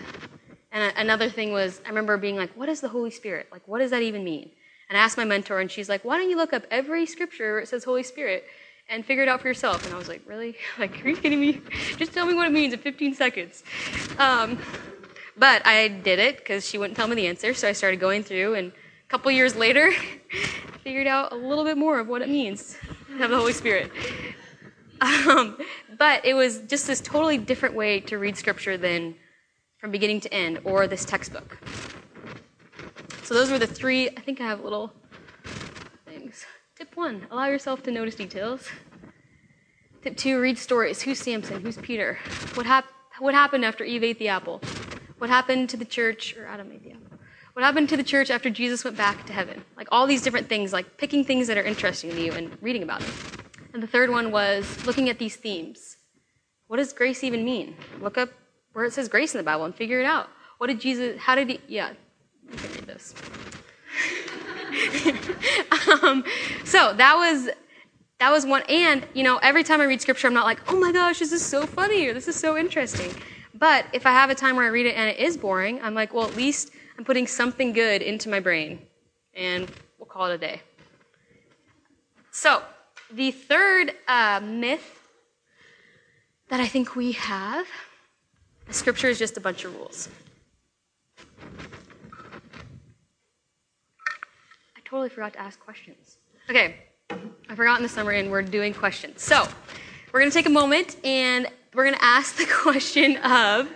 And 0.71 0.93
another 0.97 1.31
thing 1.31 1.53
was, 1.53 1.81
I 1.85 1.89
remember 1.89 2.17
being 2.17 2.37
like, 2.37 2.51
what 2.57 2.69
is 2.69 2.81
the 2.81 2.89
Holy 2.89 3.11
Spirit? 3.11 3.49
Like, 3.51 3.67
what 3.67 3.79
does 3.79 3.91
that 3.91 4.03
even 4.03 4.23
mean? 4.23 4.51
And 4.89 4.97
I 4.99 5.03
asked 5.03 5.17
my 5.17 5.25
mentor, 5.25 5.61
and 5.61 5.71
she's 5.71 5.89
like, 5.89 6.05
why 6.05 6.19
don't 6.19 6.31
you 6.31 6.37
look 6.37 6.53
up 6.53 6.65
every 6.71 7.07
scripture 7.07 7.53
where 7.53 7.61
it 7.61 7.69
says 7.69 7.85
Holy 7.85 8.03
Spirit 8.03 8.45
and 8.89 9.05
figure 9.05 9.23
it 9.23 9.29
out 9.29 9.41
for 9.41 9.49
yourself? 9.49 9.85
And 9.85 9.95
I 9.95 9.99
was 9.99 10.09
like, 10.09 10.23
really? 10.27 10.57
Like, 10.79 11.05
are 11.05 11.09
you 11.09 11.17
kidding 11.17 11.41
me? 11.41 11.61
Just 11.97 12.13
tell 12.13 12.27
me 12.27 12.35
what 12.35 12.47
it 12.47 12.53
means 12.53 12.73
in 12.73 12.79
15 12.79 13.15
seconds. 13.15 13.63
Um, 14.19 14.59
but 15.37 15.65
I 15.67 15.89
did 15.89 16.19
it 16.19 16.39
because 16.39 16.69
she 16.69 16.79
wouldn't 16.79 16.97
tell 16.97 17.09
me 17.09 17.17
the 17.17 17.27
answer, 17.27 17.55
so 17.55 17.69
I 17.69 17.73
started 17.73 18.01
going 18.01 18.23
through, 18.23 18.55
and 18.55 18.73
a 18.73 19.09
couple 19.09 19.31
years 19.31 19.57
later, 19.57 19.93
figured 20.85 21.07
out 21.07 21.33
a 21.33 21.37
little 21.37 21.65
bit 21.65 21.79
more 21.79 21.99
of 21.99 22.09
what 22.09 22.23
it 22.23 22.29
means 22.29 22.77
to 23.09 23.19
have 23.19 23.31
the 23.31 23.37
Holy 23.37 23.53
Spirit. 23.53 23.91
Um, 25.01 25.57
but 25.97 26.25
it 26.25 26.35
was 26.35 26.59
just 26.63 26.87
this 26.87 27.01
totally 27.01 27.39
different 27.39 27.75
way 27.75 28.01
to 28.01 28.19
read 28.19 28.37
scripture 28.37 28.77
than 28.77 29.15
from 29.79 29.91
beginning 29.91 30.21
to 30.21 30.35
end 30.35 30.61
or 30.65 30.87
this 30.87 31.05
textbook. 31.05 31.59
So 33.23 33.35
those 33.35 33.51
were 33.51 33.59
the 33.59 33.67
three, 33.67 34.09
I 34.09 34.21
think 34.21 34.41
I 34.41 34.45
have 34.45 34.65
little 34.65 34.93
things. 36.07 36.45
Tip 36.77 36.97
one, 36.97 37.27
allow 37.31 37.47
yourself 37.47 37.83
to 37.85 37.91
notice 37.91 38.15
details. 38.15 38.69
Tip 40.03 40.17
two, 40.17 40.41
read 40.41 40.59
stories. 40.59 41.03
Who's 41.03 41.19
Samson? 41.19 41.61
Who's 41.61 41.77
Peter? 41.77 42.19
What, 42.55 42.67
hap- 42.67 42.93
what 43.19 43.35
happened 43.35 43.65
after 43.65 43.85
Eve 43.85 44.05
ate 44.05 44.19
the 44.19 44.29
apple? 44.29 44.61
What 45.19 45.31
happened 45.31 45.69
to 45.71 45.77
the 45.77 45.85
church, 45.85 46.37
or 46.37 46.47
Adam 46.47 46.69
maybe, 46.69 46.97
what 47.53 47.65
happened 47.65 47.89
to 47.89 47.97
the 47.97 48.05
church 48.05 48.31
after 48.31 48.51
Jesus 48.51 48.85
went 48.85 48.97
back 48.97 49.27
to 49.27 49.33
heaven? 49.33 49.65
Like 49.77 49.89
all 49.91 50.07
these 50.07 50.23
different 50.23 50.49
things, 50.49 50.73
like 50.73 50.97
picking 50.97 51.25
things 51.25 51.49
that 51.49 51.59
are 51.59 51.65
interesting 51.65 52.11
to 52.11 52.21
you 52.21 52.31
and 52.31 52.57
reading 52.63 52.85
about 52.85 53.01
them. 53.01 53.13
And 53.75 53.83
the 53.83 53.89
third 53.89 54.11
one 54.11 54.31
was 54.31 54.87
looking 54.87 55.09
at 55.09 55.19
these 55.19 55.35
themes. 55.35 55.97
What 56.69 56.77
does 56.77 56.93
grace 56.93 57.25
even 57.25 57.45
mean? 57.45 57.77
Look 58.01 58.17
up 58.17 58.31
where 58.73 58.85
it 58.85 58.93
says 58.93 59.09
grace 59.09 59.35
in 59.35 59.39
the 59.39 59.45
Bible 59.45 59.65
and 59.65 59.75
figure 59.75 60.01
it 60.01 60.07
out. 60.07 60.29
What 60.59 60.69
did 60.69 60.81
Jesus, 60.81 61.19
how 61.19 61.35
did 61.35 61.49
he, 61.49 61.61
yeah, 61.69 61.93
you 62.51 62.57
can 62.57 62.71
read 62.73 62.87
this. 62.87 63.15
um, 66.03 66.25
so 66.65 66.93
that 66.95 67.17
was 67.17 67.49
that 68.19 68.31
was 68.33 68.45
one 68.45 68.63
and 68.69 69.07
you 69.15 69.23
know 69.23 69.39
every 69.39 69.63
time 69.63 69.81
i 69.81 69.85
read 69.85 70.01
scripture 70.01 70.27
i'm 70.27 70.35
not 70.35 70.45
like 70.45 70.61
oh 70.69 70.79
my 70.79 70.93
gosh 70.93 71.19
this 71.19 71.33
is 71.33 71.45
so 71.45 71.67
funny 71.67 72.07
or 72.07 72.15
this 72.15 72.29
is 72.29 72.37
so 72.37 72.57
interesting 72.57 73.11
but 73.55 73.87
if 73.93 74.07
i 74.07 74.11
have 74.11 74.31
a 74.31 74.35
time 74.35 74.57
where 74.57 74.65
i 74.65 74.69
read 74.69 74.87
it 74.87 74.95
and 74.95 75.09
it 75.09 75.19
is 75.19 75.37
boring 75.37 75.81
i'm 75.83 75.95
like 75.95 76.13
well 76.13 76.27
at 76.27 76.37
least 76.37 76.71
i'm 76.99 77.05
putting 77.05 77.27
something 77.27 77.73
good 77.73 78.03
into 78.03 78.29
my 78.29 78.41
brain 78.41 78.79
and 79.35 79.71
we'll 79.99 80.07
call 80.07 80.27
it 80.27 80.35
a 80.35 80.39
day 80.39 80.61
so 82.31 82.63
the 83.13 83.31
third 83.31 83.93
uh, 84.07 84.41
myth 84.43 85.09
that 86.49 86.61
i 86.61 86.67
think 86.67 86.97
we 86.97 87.13
have 87.13 87.67
scripture 88.71 89.09
is 89.09 89.19
just 89.19 89.37
a 89.37 89.41
bunch 89.41 89.65
of 89.65 89.75
rules. 89.77 90.09
I 94.77 94.81
totally 94.85 95.09
forgot 95.09 95.33
to 95.35 95.41
ask 95.41 95.59
questions. 95.61 96.19
Okay 96.49 96.77
I 97.11 97.55
forgot 97.55 97.79
in 97.79 97.83
the 97.83 97.89
summary, 97.89 98.21
and 98.21 98.31
we're 98.31 98.43
doing 98.43 98.75
questions. 98.75 99.23
So 99.23 99.47
we're 100.13 100.21
going 100.21 100.31
to 100.31 100.35
take 100.35 100.47
a 100.47 100.51
moment 100.51 100.97
and 101.05 101.47
we're 101.75 101.85
going 101.85 101.97
to 101.97 102.05
ask 102.05 102.37
the 102.37 102.47
question 102.51 103.17
of 103.19 103.69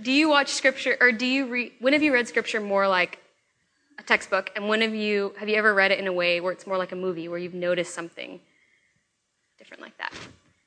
do 0.00 0.12
you 0.12 0.28
watch 0.28 0.48
scripture 0.48 0.96
or 1.00 1.12
do 1.12 1.26
you 1.26 1.46
read 1.46 1.72
when 1.78 1.92
have 1.92 2.02
you 2.02 2.12
read 2.12 2.26
scripture 2.26 2.60
more 2.60 2.88
like 2.88 3.18
a 3.98 4.02
textbook? 4.02 4.50
And 4.56 4.68
when 4.68 4.80
have 4.80 4.94
you 4.94 5.34
have 5.38 5.48
you 5.48 5.56
ever 5.56 5.74
read 5.74 5.90
it 5.90 5.98
in 5.98 6.06
a 6.06 6.12
way 6.12 6.40
where 6.40 6.52
it's 6.52 6.66
more 6.66 6.78
like 6.78 6.92
a 6.92 6.96
movie 6.96 7.28
where 7.28 7.38
you've 7.38 7.54
noticed 7.54 7.92
something 7.92 8.40
different 9.58 9.82
like 9.82 9.96
that 9.98 10.14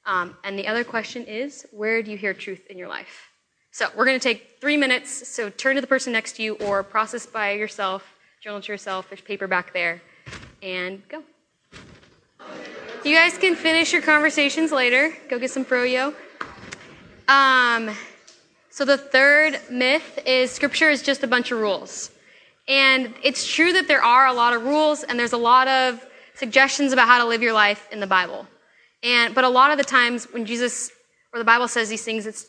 um, 0.06 0.36
and 0.44 0.58
the 0.58 0.68
other 0.68 0.84
question 0.84 1.24
is 1.26 1.66
where 1.72 2.02
do 2.04 2.12
you 2.12 2.18
hear 2.18 2.34
truth 2.34 2.66
in 2.70 2.78
your 2.78 2.88
life 2.88 3.30
so 3.72 3.88
we're 3.96 4.06
going 4.06 4.20
to 4.20 4.24
take 4.24 4.58
three 4.62 4.78
minutes 4.78 5.28
so 5.28 5.50
turn 5.50 5.76
to 5.76 5.82
the 5.82 5.88
person 5.88 6.14
next 6.14 6.36
to 6.38 6.44
you 6.44 6.56
or 6.56 6.84
process 6.84 7.26
by 7.26 7.52
yourself 7.52 8.14
journal 8.42 8.62
to 8.62 8.72
yourself 8.72 9.10
there's 9.10 9.22
paper 9.22 9.48
back 9.48 9.74
there 9.74 10.02
and 10.62 11.02
go 11.10 11.24
you 13.04 13.14
guys 13.14 13.38
can 13.38 13.56
finish 13.56 13.92
your 13.92 14.02
conversations 14.02 14.72
later. 14.72 15.14
Go 15.28 15.38
get 15.38 15.52
some 15.52 15.66
froyo. 15.66 16.14
Um, 17.28 17.94
so 18.70 18.86
the 18.86 18.98
third 18.98 19.60
myth 19.70 20.20
is 20.26 20.52
scripture 20.52 20.90
is 20.90 21.02
just 21.02 21.22
a 21.22 21.28
bunch 21.28 21.52
of 21.52 21.60
rules. 21.60 22.12
And 22.66 23.14
it's 23.22 23.46
true 23.46 23.74
that 23.74 23.90
there 23.90 24.02
are 24.02 24.28
a 24.28 24.34
lot 24.34 24.54
of 24.54 24.64
rules 24.64 25.04
and 25.04 25.20
there's 25.20 25.34
a 25.34 25.38
lot 25.38 25.68
of 25.68 26.02
suggestions 26.36 26.94
about 26.94 27.10
how 27.10 27.18
to 27.18 27.26
live 27.26 27.42
your 27.42 27.52
life 27.52 27.90
in 27.92 28.00
the 28.00 28.08
Bible. 28.08 28.48
And 29.04 29.36
but 29.36 29.44
a 29.44 29.50
lot 29.50 29.72
of 29.72 29.78
the 29.78 29.84
times 29.84 30.26
when 30.32 30.46
Jesus 30.46 30.92
or 31.34 31.40
the 31.40 31.46
Bible 31.46 31.68
says 31.68 31.90
these 31.90 32.04
things, 32.04 32.26
it's 32.26 32.48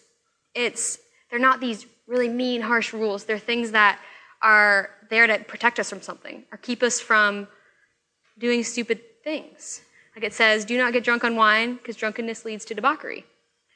it's 0.55 0.99
they're 1.31 1.41
not 1.41 1.61
these 1.61 1.87
really 2.07 2.29
mean, 2.29 2.61
harsh 2.61 2.93
rules. 2.93 3.25
They're 3.25 3.39
things 3.39 3.73
that 3.73 3.99
are 4.41 4.91
there 5.11 5.27
to 5.27 5.39
protect 5.41 5.79
us 5.81 5.91
from 5.91 6.01
something 6.01 6.45
or 6.53 6.59
keep 6.59 6.83
us 6.83 7.01
from 7.01 7.49
doing 8.39 8.63
stupid 8.63 9.01
things. 9.25 9.83
Like 10.15 10.25
it 10.25 10.33
says, 10.33 10.65
do 10.65 10.79
not 10.79 10.93
get 10.93 11.03
drunk 11.03 11.25
on 11.25 11.35
wine 11.35 11.75
because 11.75 11.97
drunkenness 11.97 12.45
leads 12.45 12.65
to 12.67 12.75
debauchery. 12.75 13.25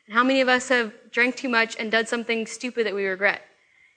And 0.06 0.14
how 0.14 0.23
many 0.23 0.40
of 0.40 0.49
us 0.49 0.68
have 0.68 0.92
drank 1.11 1.37
too 1.37 1.49
much 1.49 1.76
and 1.78 1.90
done 1.90 2.06
something 2.06 2.47
stupid 2.47 2.87
that 2.87 2.94
we 2.94 3.06
regret? 3.06 3.42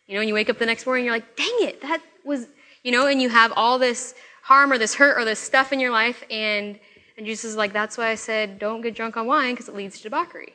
You 0.08 0.16
know, 0.16 0.22
and 0.22 0.28
you 0.28 0.34
wake 0.34 0.50
up 0.50 0.58
the 0.58 0.66
next 0.66 0.86
morning, 0.86 1.06
you're 1.06 1.14
like, 1.14 1.36
dang 1.36 1.56
it, 1.62 1.82
that 1.82 2.02
was, 2.26 2.48
you 2.84 2.92
know, 2.92 3.08
and 3.08 3.22
you 3.22 3.30
have 3.30 3.54
all 3.56 3.78
this 3.78 4.16
harm 4.44 4.72
or 4.72 4.78
this 4.78 4.96
hurt 4.96 5.18
or 5.18 5.24
this 5.24 5.40
stuff 5.40 5.72
in 5.72 5.80
your 5.80 5.92
life, 5.92 6.24
and 6.30 6.80
and 7.22 7.28
Jesus 7.28 7.52
is 7.52 7.56
like, 7.56 7.72
that's 7.72 8.00
why 8.00 8.08
I 8.08 8.16
said, 8.16 8.58
don't 8.58 8.82
get 8.82 8.96
drunk 8.96 9.16
on 9.16 9.28
wine 9.28 9.54
because 9.54 9.70
it 9.70 9.76
leads 9.76 9.98
to 9.98 10.02
debauchery. 10.02 10.54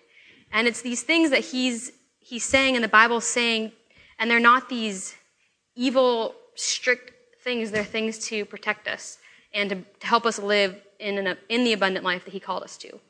And 0.51 0.67
it's 0.67 0.83
these 0.83 1.05
things 1.05 1.31
that 1.31 1.45
he's 1.45 1.93
he's 2.19 2.45
saying 2.45 2.75
and 2.75 2.83
the 2.83 2.89
Bible's 2.89 3.25
saying, 3.25 3.71
and 4.19 4.29
they're 4.29 4.41
not 4.41 4.69
these 4.69 5.15
evil, 5.77 6.35
strict 6.57 7.13
things. 7.45 7.71
They're 7.71 7.85
things 7.85 8.19
to 8.31 8.45
protect 8.45 8.89
us 8.89 9.19
and 9.55 9.71
to, 9.71 9.77
to 9.77 10.07
help 10.09 10.27
us 10.27 10.41
live 10.41 10.75
in, 10.99 11.25
an, 11.25 11.37
in 11.49 11.63
the 11.63 11.73
abundant 11.73 12.05
life 12.05 12.25
that 12.25 12.33
he 12.33 12.41
called 12.41 12.65
us 12.65 12.77
to. 12.79 12.89
You 12.89 13.01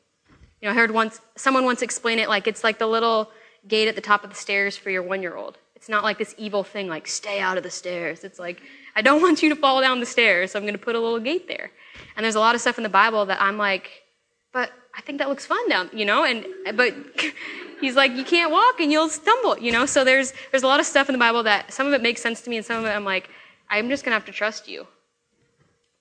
know, 0.61 0.69
I 0.69 0.73
heard 0.75 0.91
once 0.91 1.19
someone 1.35 1.65
once 1.65 1.81
explain 1.81 2.19
it 2.19 2.29
like 2.29 2.45
it's 2.45 2.63
like 2.63 2.77
the 2.77 2.85
little 2.85 3.31
gate 3.67 3.87
at 3.87 3.95
the 3.95 4.01
top 4.01 4.23
of 4.23 4.29
the 4.29 4.35
stairs 4.35 4.77
for 4.77 4.91
your 4.91 5.01
one 5.01 5.23
year 5.23 5.35
old. 5.35 5.57
It's 5.75 5.89
not 5.89 6.03
like 6.03 6.19
this 6.19 6.35
evil 6.37 6.63
thing 6.63 6.87
like 6.87 7.07
stay 7.07 7.39
out 7.39 7.57
of 7.57 7.63
the 7.63 7.71
stairs. 7.71 8.23
It's 8.23 8.37
like 8.37 8.61
I 8.97 9.01
don't 9.01 9.21
want 9.25 9.41
you 9.41 9.49
to 9.49 9.55
fall 9.55 9.79
down 9.79 10.01
the 10.01 10.05
stairs, 10.05 10.51
so 10.51 10.59
I'm 10.59 10.65
going 10.65 10.73
to 10.73 10.85
put 10.89 10.95
a 10.95 10.99
little 10.99 11.19
gate 11.19 11.47
there. 11.47 11.71
And 12.15 12.23
there's 12.23 12.35
a 12.35 12.39
lot 12.39 12.55
of 12.55 12.61
stuff 12.61 12.77
in 12.77 12.83
the 12.83 12.89
Bible 12.89 13.25
that 13.27 13.41
I'm 13.41 13.57
like, 13.57 13.89
but 14.51 14.71
I 14.97 15.01
think 15.01 15.19
that 15.19 15.29
looks 15.29 15.45
fun 15.45 15.69
down, 15.69 15.89
you 15.93 16.03
know. 16.03 16.25
And 16.25 16.45
but 16.75 16.93
he's 17.81 17.95
like, 17.95 18.11
you 18.13 18.25
can't 18.25 18.51
walk 18.51 18.81
and 18.81 18.91
you'll 18.91 19.09
stumble, 19.09 19.57
you 19.59 19.71
know. 19.71 19.85
So 19.85 20.03
there's 20.03 20.33
there's 20.51 20.63
a 20.63 20.67
lot 20.67 20.79
of 20.79 20.85
stuff 20.85 21.07
in 21.07 21.13
the 21.13 21.19
Bible 21.19 21.43
that 21.43 21.71
some 21.71 21.87
of 21.87 21.93
it 21.93 22.01
makes 22.01 22.21
sense 22.21 22.41
to 22.41 22.49
me, 22.49 22.57
and 22.57 22.65
some 22.65 22.79
of 22.79 22.85
it 22.85 22.89
I'm 22.89 23.05
like, 23.05 23.29
I'm 23.69 23.89
just 23.89 24.03
going 24.03 24.11
to 24.11 24.15
have 24.15 24.25
to 24.25 24.31
trust 24.31 24.67
you. 24.67 24.87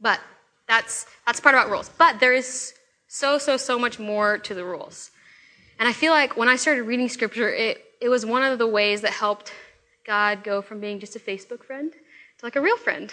But 0.01 0.21
that's, 0.69 1.07
that's 1.27 1.41
part 1.41 1.55
about 1.55 1.71
rules. 1.71 1.89
But 1.89 2.21
there 2.21 2.35
is 2.35 2.75
so, 3.09 3.39
so, 3.39 3.57
so 3.57 3.79
much 3.79 3.99
more 3.99 4.39
to 4.39 4.55
the 4.55 4.65
rules. 4.65 5.11
And 5.79 5.89
I 5.89 5.93
feel 5.93 6.13
like 6.13 6.37
when 6.37 6.49
I 6.49 6.57
started 6.57 6.83
reading 6.85 7.09
scripture, 7.09 7.53
it, 7.53 7.85
it 8.01 8.09
was 8.09 8.27
one 8.27 8.43
of 8.43 8.59
the 8.59 8.67
ways 8.67 9.01
that 9.03 9.13
helped 9.13 9.53
God 10.07 10.45
go 10.45 10.63
from 10.63 10.81
being 10.81 11.01
just 11.01 11.17
a 11.17 11.19
Facebook 11.19 11.65
friend 11.65 11.93
to 12.39 12.47
like 12.47 12.57
a 12.57 12.61
real 12.61 12.77
friend. 12.77 13.13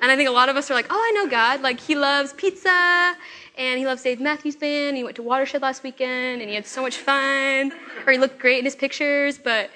And 0.00 0.10
I 0.10 0.16
think 0.16 0.28
a 0.28 0.32
lot 0.32 0.48
of 0.48 0.56
us 0.56 0.70
are 0.70 0.74
like, 0.74 0.86
oh, 0.90 0.96
I 0.96 1.10
know 1.12 1.30
God. 1.30 1.62
Like, 1.62 1.80
he 1.80 1.94
loves 1.94 2.32
pizza, 2.32 3.14
and 3.56 3.78
he 3.78 3.86
loves 3.86 4.02
Dave 4.02 4.20
Matthews 4.20 4.56
Band. 4.56 4.96
He 4.96 5.04
went 5.04 5.16
to 5.16 5.22
Watershed 5.22 5.62
last 5.62 5.82
weekend, 5.82 6.40
and 6.40 6.48
he 6.48 6.54
had 6.54 6.66
so 6.66 6.82
much 6.82 6.96
fun. 6.96 7.72
Or 8.06 8.12
he 8.12 8.18
looked 8.18 8.38
great 8.38 8.58
in 8.58 8.64
his 8.64 8.76
pictures. 8.76 9.38
But 9.38 9.70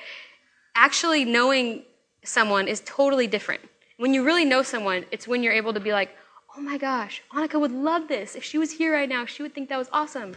actually 0.75 1.25
knowing 1.25 1.83
someone 2.25 2.69
is 2.69 2.83
totally 2.85 3.27
different. 3.27 3.63
When 3.99 4.13
you 4.13 4.25
really 4.25 4.45
know 4.45 4.63
someone, 4.63 5.07
it's 5.11 5.29
when 5.29 5.43
you're 5.43 5.53
able 5.53 5.73
to 5.73 5.81
be 5.81 5.93
like, 5.93 6.11
oh 6.57 6.61
my 6.61 6.79
gosh, 6.79 7.23
Annika 7.33 7.61
would 7.61 7.73
love 7.73 8.09
this. 8.09 8.35
If 8.35 8.45
she 8.45 8.59
was 8.59 8.73
here 8.73 8.93
right 8.93 9.09
now, 9.09 9.27
she 9.27 9.43
would 9.43 9.55
think 9.55 9.69
that 9.69 9.79
was 9.79 9.89
awesome. 9.93 10.35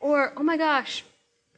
Or, 0.00 0.32
oh 0.36 0.42
my 0.42 0.56
gosh, 0.56 1.04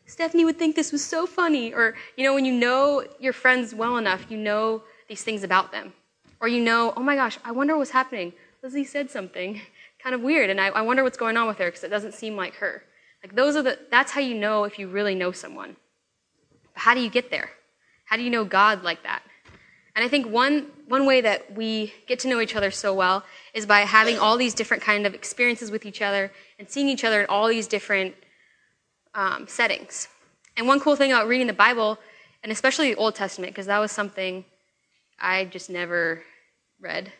Stephanie 0.07 0.45
would 0.45 0.59
think 0.59 0.77
this 0.77 0.93
was 0.93 1.05
so 1.05 1.27
funny. 1.27 1.73
Or, 1.73 1.95
you 2.17 2.25
know, 2.25 2.35
when 2.35 2.45
you 2.45 2.53
know 2.53 3.05
your 3.19 3.33
friends 3.33 3.75
well 3.75 3.97
enough, 3.97 4.31
you 4.31 4.37
know 4.37 4.83
these 5.09 5.23
things 5.23 5.43
about 5.43 5.73
them. 5.73 5.93
Or 6.40 6.49
you 6.49 6.61
know, 6.61 6.93
oh 6.97 7.03
my 7.03 7.14
gosh, 7.14 7.38
I 7.45 7.53
wonder 7.53 7.77
what's 7.77 7.90
happening. 7.90 8.33
Lizzie 8.62 8.85
said 8.85 9.11
something 9.11 9.61
kind 10.03 10.14
of 10.14 10.21
weird, 10.21 10.51
and 10.51 10.61
I, 10.61 10.69
I 10.69 10.83
wonder 10.83 11.03
what's 11.03 11.17
going 11.17 11.37
on 11.37 11.47
with 11.47 11.59
her 11.59 11.67
because 11.67 11.85
it 11.85 11.90
doesn't 11.90 12.14
seem 12.14 12.37
like 12.37 12.55
her. 12.57 12.83
Like 13.23 13.35
those 13.35 13.57
are 13.57 13.62
the, 13.62 13.79
that's 13.90 14.12
how 14.12 14.21
you 14.21 14.35
know 14.35 14.64
if 14.64 14.79
you 14.79 14.88
really 14.88 15.14
know 15.14 15.33
someone. 15.33 15.77
But 16.75 16.83
how 16.83 16.95
do 16.95 17.01
you 17.01 17.09
get 17.11 17.31
there? 17.31 17.51
How 18.05 18.17
do 18.17 18.23
you 18.23 18.31
know 18.31 18.45
God 18.45 18.83
like 18.83 19.03
that? 19.05 19.23
And 19.97 20.05
I 20.05 20.09
think 20.09 20.27
one, 20.27 20.67
one 20.88 21.07
way 21.07 21.21
that 21.21 21.55
we 21.55 21.95
get 22.07 22.19
to 22.21 22.29
know 22.29 22.40
each 22.40 22.57
other 22.57 22.71
so 22.71 22.93
well 22.93 23.25
is 23.55 23.64
by 23.64 23.81
having 23.81 24.19
all 24.19 24.37
these 24.37 24.53
different 24.53 24.83
kind 24.83 25.07
of 25.07 25.14
experiences 25.14 25.71
with 25.71 25.87
each 25.87 26.03
other 26.03 26.33
and 26.59 26.69
seeing 26.69 26.88
each 26.88 27.05
other 27.05 27.21
in 27.21 27.27
all 27.27 27.47
these 27.47 27.69
different 27.69 28.14
um, 29.14 29.47
settings. 29.47 30.09
And 30.57 30.67
one 30.67 30.81
cool 30.81 30.97
thing 30.97 31.12
about 31.12 31.29
reading 31.29 31.47
the 31.47 31.53
Bible, 31.53 31.99
and 32.43 32.51
especially 32.51 32.93
the 32.93 32.99
Old 32.99 33.14
Testament, 33.14 33.53
because 33.53 33.67
that 33.67 33.79
was 33.79 33.93
something 33.93 34.45
I 35.20 35.44
just 35.46 35.70
never 35.70 36.22
read. 36.81 37.12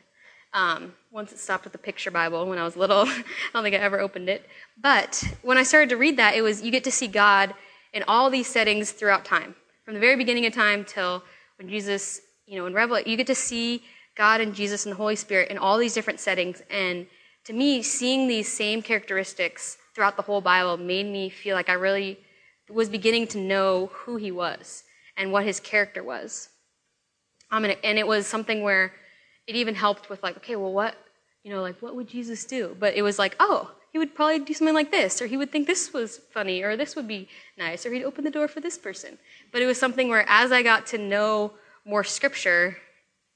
Um, 0.53 0.95
once 1.11 1.33
it 1.33 1.39
stopped 1.39 1.65
with 1.65 1.73
the 1.73 1.79
picture 1.79 2.11
Bible 2.11 2.47
when 2.47 2.59
I 2.59 2.65
was 2.65 2.77
little, 2.77 3.03
I 3.09 3.25
don't 3.53 3.63
think 3.63 3.75
I 3.75 3.79
ever 3.79 4.01
opened 4.01 4.29
it. 4.29 4.49
But 4.81 5.23
when 5.43 5.59
I 5.59 5.63
started 5.63 5.91
to 5.91 5.97
read 5.97 6.17
that, 6.19 6.35
it 6.35 6.43
was 6.43 6.63
you 6.63 6.71
get 6.71 6.85
to 6.85 6.93
see 6.93 7.09
God 7.09 7.55
in 7.93 8.05
all 8.07 8.31
these 8.31 8.47
settings 8.47 8.93
throughout 8.93 9.25
time, 9.25 9.55
from 9.85 9.95
the 9.95 10.01
very 10.01 10.17
beginning 10.17 10.47
of 10.47 10.53
time 10.53 10.85
till 10.85 11.23
when 11.59 11.69
Jesus 11.69 12.21
you 12.47 12.59
know, 12.59 12.67
in 12.67 12.75
Revelation, 12.75 13.11
you 13.11 13.17
get 13.17 13.27
to 13.29 13.35
see 13.35 13.83
God 14.17 14.41
and 14.41 14.55
Jesus 14.55 14.85
and 14.85 14.93
the 14.93 14.97
Holy 14.97 15.17
Spirit 15.17 15.51
in 15.51 15.59
all 15.59 15.79
these 15.79 15.95
different 15.95 16.21
settings. 16.21 16.63
And 16.71 17.07
to 17.45 17.53
me, 17.53 17.83
seeing 17.83 18.29
these 18.29 18.51
same 18.51 18.83
characteristics 18.83 19.77
throughout 19.95 20.17
the 20.17 20.23
whole 20.23 20.41
Bible 20.41 20.77
made 20.77 21.07
me 21.07 21.29
feel 21.31 21.57
like 21.57 21.69
I 21.69 21.75
really 21.75 22.19
was 22.69 22.89
beginning 22.89 23.27
to 23.29 23.39
know 23.39 23.91
who 23.93 24.17
he 24.17 24.31
was 24.31 24.85
and 25.17 25.33
what 25.33 25.45
his 25.45 25.61
character 25.61 26.03
was. 26.03 26.49
Um, 27.51 27.65
and, 27.65 27.73
it, 27.73 27.79
and 27.85 27.99
it 27.99 28.07
was 28.07 28.27
something 28.27 28.63
where 28.63 28.93
it 29.47 29.57
even 29.57 29.75
helped 29.75 30.09
with 30.09 30.23
like, 30.23 30.37
okay, 30.39 30.57
well, 30.57 30.73
what, 30.73 30.97
you 31.43 31.51
know, 31.53 31.61
like, 31.61 31.81
what 31.83 31.95
would 31.95 32.09
Jesus 32.09 32.45
do? 32.45 32.77
But 32.79 32.95
it 32.95 33.03
was 33.03 33.19
like, 33.19 33.37
oh, 33.39 33.71
he 33.93 33.99
would 33.99 34.15
probably 34.15 34.41
do 34.41 34.53
something 34.55 34.75
like 34.75 34.91
this, 34.91 35.23
or 35.23 35.27
he 35.27 35.37
would 35.37 35.53
think 35.53 35.67
this 35.69 35.93
was 35.93 36.19
funny, 36.33 36.63
or 36.63 36.77
this 36.77 36.97
would 36.97 37.07
be 37.07 37.29
nice, 37.57 37.87
or 37.87 37.93
he'd 37.93 38.03
open 38.03 38.25
the 38.25 38.31
door 38.31 38.49
for 38.49 38.61
this 38.61 38.77
person. 38.77 39.19
But 39.53 39.63
it 39.63 39.67
was 39.67 39.79
something 39.79 40.09
where 40.09 40.25
as 40.29 40.51
I 40.51 40.63
got 40.63 40.87
to 40.89 40.99
know 40.99 41.53
more 41.85 42.03
scripture, 42.03 42.77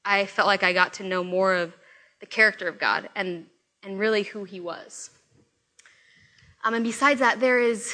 I 0.03 0.25
felt 0.25 0.47
like 0.47 0.63
I 0.63 0.73
got 0.73 0.93
to 0.95 1.03
know 1.03 1.23
more 1.23 1.53
of 1.53 1.73
the 2.19 2.25
character 2.25 2.67
of 2.67 2.77
God 2.77 3.07
and, 3.15 3.45
and 3.83 3.97
really 3.97 4.23
who 4.23 4.43
he 4.43 4.59
was. 4.59 5.11
Um, 6.65 6.73
and 6.73 6.83
besides 6.83 7.21
that, 7.21 7.39
there 7.39 7.61
is 7.61 7.93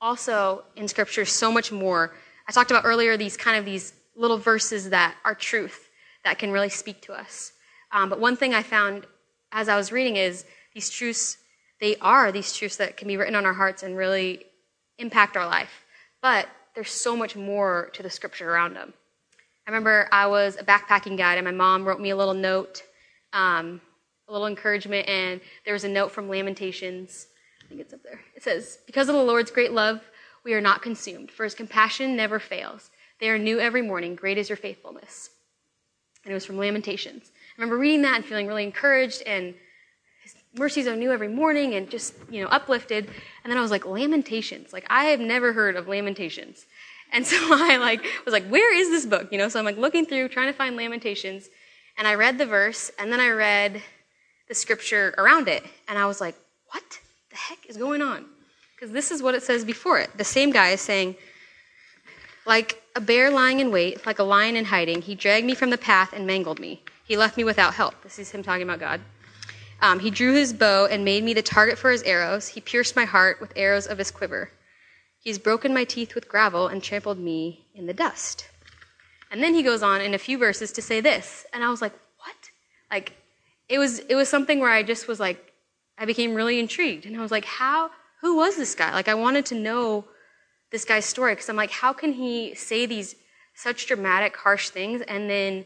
also 0.00 0.64
in 0.76 0.88
scripture 0.88 1.24
so 1.24 1.52
much 1.52 1.72
more. 1.72 2.14
I 2.48 2.52
talked 2.52 2.70
about 2.70 2.84
earlier 2.86 3.16
these 3.16 3.36
kind 3.36 3.58
of 3.58 3.64
these 3.64 3.92
little 4.16 4.38
verses 4.38 4.90
that 4.90 5.14
are 5.24 5.34
truth 5.34 5.90
that 6.24 6.38
can 6.38 6.50
really 6.50 6.68
speak 6.68 7.00
to 7.02 7.12
us. 7.12 7.52
Um, 7.92 8.08
but 8.08 8.18
one 8.18 8.36
thing 8.36 8.54
I 8.54 8.62
found 8.62 9.06
as 9.52 9.68
I 9.68 9.76
was 9.76 9.92
reading 9.92 10.16
is 10.16 10.44
these 10.74 10.90
truths, 10.90 11.38
they 11.80 11.96
are 11.96 12.32
these 12.32 12.52
truths 12.52 12.76
that 12.76 12.96
can 12.96 13.08
be 13.08 13.16
written 13.16 13.34
on 13.34 13.46
our 13.46 13.54
hearts 13.54 13.82
and 13.82 13.96
really 13.96 14.44
impact 14.98 15.36
our 15.36 15.46
life. 15.46 15.84
But 16.20 16.48
there's 16.74 16.90
so 16.90 17.16
much 17.16 17.36
more 17.36 17.90
to 17.94 18.02
the 18.02 18.10
scripture 18.10 18.50
around 18.50 18.74
them. 18.74 18.92
I 19.66 19.70
remember 19.70 20.08
I 20.12 20.26
was 20.26 20.56
a 20.56 20.64
backpacking 20.64 21.16
guide, 21.16 21.38
and 21.38 21.44
my 21.44 21.50
mom 21.50 21.84
wrote 21.84 22.00
me 22.00 22.10
a 22.10 22.16
little 22.16 22.34
note, 22.34 22.82
um, 23.32 23.80
a 24.28 24.32
little 24.32 24.46
encouragement, 24.46 25.08
and 25.08 25.40
there 25.64 25.74
was 25.74 25.84
a 25.84 25.88
note 25.88 26.12
from 26.12 26.28
Lamentations. 26.28 27.26
I 27.64 27.68
think 27.68 27.80
it's 27.80 27.94
up 27.94 28.02
there. 28.02 28.20
It 28.36 28.44
says, 28.44 28.78
Because 28.86 29.08
of 29.08 29.14
the 29.14 29.22
Lord's 29.22 29.50
great 29.50 29.72
love, 29.72 30.02
we 30.44 30.54
are 30.54 30.60
not 30.60 30.82
consumed, 30.82 31.30
for 31.30 31.44
his 31.44 31.54
compassion 31.54 32.14
never 32.14 32.38
fails. 32.38 32.90
They 33.20 33.30
are 33.30 33.38
new 33.38 33.58
every 33.58 33.82
morning. 33.82 34.14
Great 34.14 34.38
is 34.38 34.48
your 34.48 34.56
faithfulness. 34.56 35.30
And 36.24 36.32
it 36.32 36.34
was 36.34 36.44
from 36.44 36.58
Lamentations. 36.58 37.30
I 37.56 37.60
remember 37.60 37.78
reading 37.78 38.02
that 38.02 38.16
and 38.16 38.24
feeling 38.24 38.46
really 38.46 38.64
encouraged 38.64 39.22
and 39.22 39.54
his 40.22 40.34
mercies 40.54 40.86
are 40.86 40.96
new 40.96 41.12
every 41.12 41.28
morning 41.28 41.74
and 41.74 41.88
just, 41.88 42.14
you 42.30 42.42
know, 42.42 42.48
uplifted. 42.48 43.08
And 43.44 43.50
then 43.50 43.56
I 43.56 43.62
was 43.62 43.70
like, 43.70 43.86
Lamentations. 43.86 44.72
Like, 44.72 44.84
I 44.90 45.04
have 45.06 45.20
never 45.20 45.52
heard 45.52 45.76
of 45.76 45.88
Lamentations. 45.88 46.66
And 47.12 47.26
so 47.26 47.36
I 47.40 47.76
like 47.76 48.04
was 48.24 48.32
like, 48.32 48.46
where 48.48 48.74
is 48.74 48.90
this 48.90 49.06
book? 49.06 49.28
You 49.30 49.38
know, 49.38 49.48
so 49.48 49.58
I'm 49.58 49.64
like 49.64 49.78
looking 49.78 50.04
through, 50.04 50.28
trying 50.28 50.48
to 50.48 50.52
find 50.52 50.76
Lamentations. 50.76 51.48
And 51.96 52.06
I 52.06 52.14
read 52.14 52.38
the 52.38 52.46
verse 52.46 52.90
and 52.98 53.10
then 53.12 53.20
I 53.20 53.30
read 53.30 53.82
the 54.48 54.54
scripture 54.54 55.14
around 55.16 55.48
it. 55.48 55.64
And 55.88 55.98
I 55.98 56.06
was 56.06 56.20
like, 56.20 56.34
what 56.70 56.82
the 57.30 57.36
heck 57.36 57.66
is 57.68 57.76
going 57.76 58.02
on? 58.02 58.26
Because 58.74 58.90
this 58.90 59.10
is 59.10 59.22
what 59.22 59.34
it 59.34 59.42
says 59.42 59.64
before 59.64 59.98
it. 59.98 60.10
The 60.18 60.24
same 60.24 60.50
guy 60.50 60.70
is 60.70 60.80
saying, 60.80 61.16
like 62.46 62.82
a 62.94 63.00
bear 63.00 63.30
lying 63.30 63.60
in 63.60 63.70
wait, 63.70 64.06
like 64.06 64.18
a 64.18 64.24
lion 64.24 64.56
in 64.56 64.64
hiding, 64.64 65.02
he 65.02 65.14
dragged 65.14 65.46
me 65.46 65.54
from 65.54 65.70
the 65.70 65.78
path 65.78 66.12
and 66.12 66.26
mangled 66.26 66.60
me. 66.60 66.82
He 67.04 67.16
left 67.16 67.36
me 67.36 67.44
without 67.44 67.74
help. 67.74 68.02
This 68.02 68.18
is 68.18 68.30
him 68.30 68.42
talking 68.42 68.62
about 68.62 68.80
God. 68.80 69.00
Um, 69.82 69.98
he 69.98 70.10
drew 70.10 70.32
his 70.32 70.52
bow 70.52 70.86
and 70.86 71.04
made 71.04 71.22
me 71.22 71.34
the 71.34 71.42
target 71.42 71.78
for 71.78 71.90
his 71.90 72.02
arrows. 72.04 72.48
He 72.48 72.60
pierced 72.60 72.96
my 72.96 73.04
heart 73.04 73.40
with 73.40 73.52
arrows 73.56 73.86
of 73.86 73.98
his 73.98 74.10
quiver. 74.10 74.50
He's 75.20 75.38
broken 75.38 75.74
my 75.74 75.84
teeth 75.84 76.14
with 76.14 76.28
gravel 76.28 76.68
and 76.68 76.82
trampled 76.82 77.18
me 77.18 77.66
in 77.74 77.86
the 77.86 77.92
dust. 77.92 78.48
And 79.30 79.42
then 79.42 79.54
he 79.54 79.62
goes 79.62 79.82
on 79.82 80.00
in 80.00 80.14
a 80.14 80.18
few 80.18 80.38
verses 80.38 80.72
to 80.72 80.82
say 80.82 81.00
this. 81.00 81.44
And 81.52 81.62
I 81.64 81.68
was 81.68 81.82
like, 81.82 81.92
what? 82.18 82.50
Like, 82.90 83.12
it 83.68 83.78
was, 83.78 83.98
it 83.98 84.14
was 84.14 84.28
something 84.28 84.60
where 84.60 84.70
I 84.70 84.82
just 84.82 85.08
was 85.08 85.18
like, 85.20 85.52
I 85.98 86.04
became 86.04 86.34
really 86.34 86.58
intrigued. 86.58 87.06
And 87.06 87.16
I 87.16 87.22
was 87.22 87.30
like, 87.30 87.44
how, 87.44 87.90
who 88.20 88.36
was 88.36 88.56
this 88.56 88.74
guy? 88.74 88.92
Like, 88.92 89.08
I 89.08 89.14
wanted 89.14 89.46
to 89.46 89.54
know 89.56 90.04
this 90.70 90.84
guy's 90.84 91.04
story 91.04 91.32
because 91.32 91.48
I'm 91.48 91.56
like, 91.56 91.70
how 91.70 91.92
can 91.92 92.12
he 92.12 92.54
say 92.54 92.86
these 92.86 93.14
such 93.54 93.86
dramatic, 93.86 94.36
harsh 94.36 94.70
things 94.70 95.02
and 95.02 95.30
then 95.30 95.64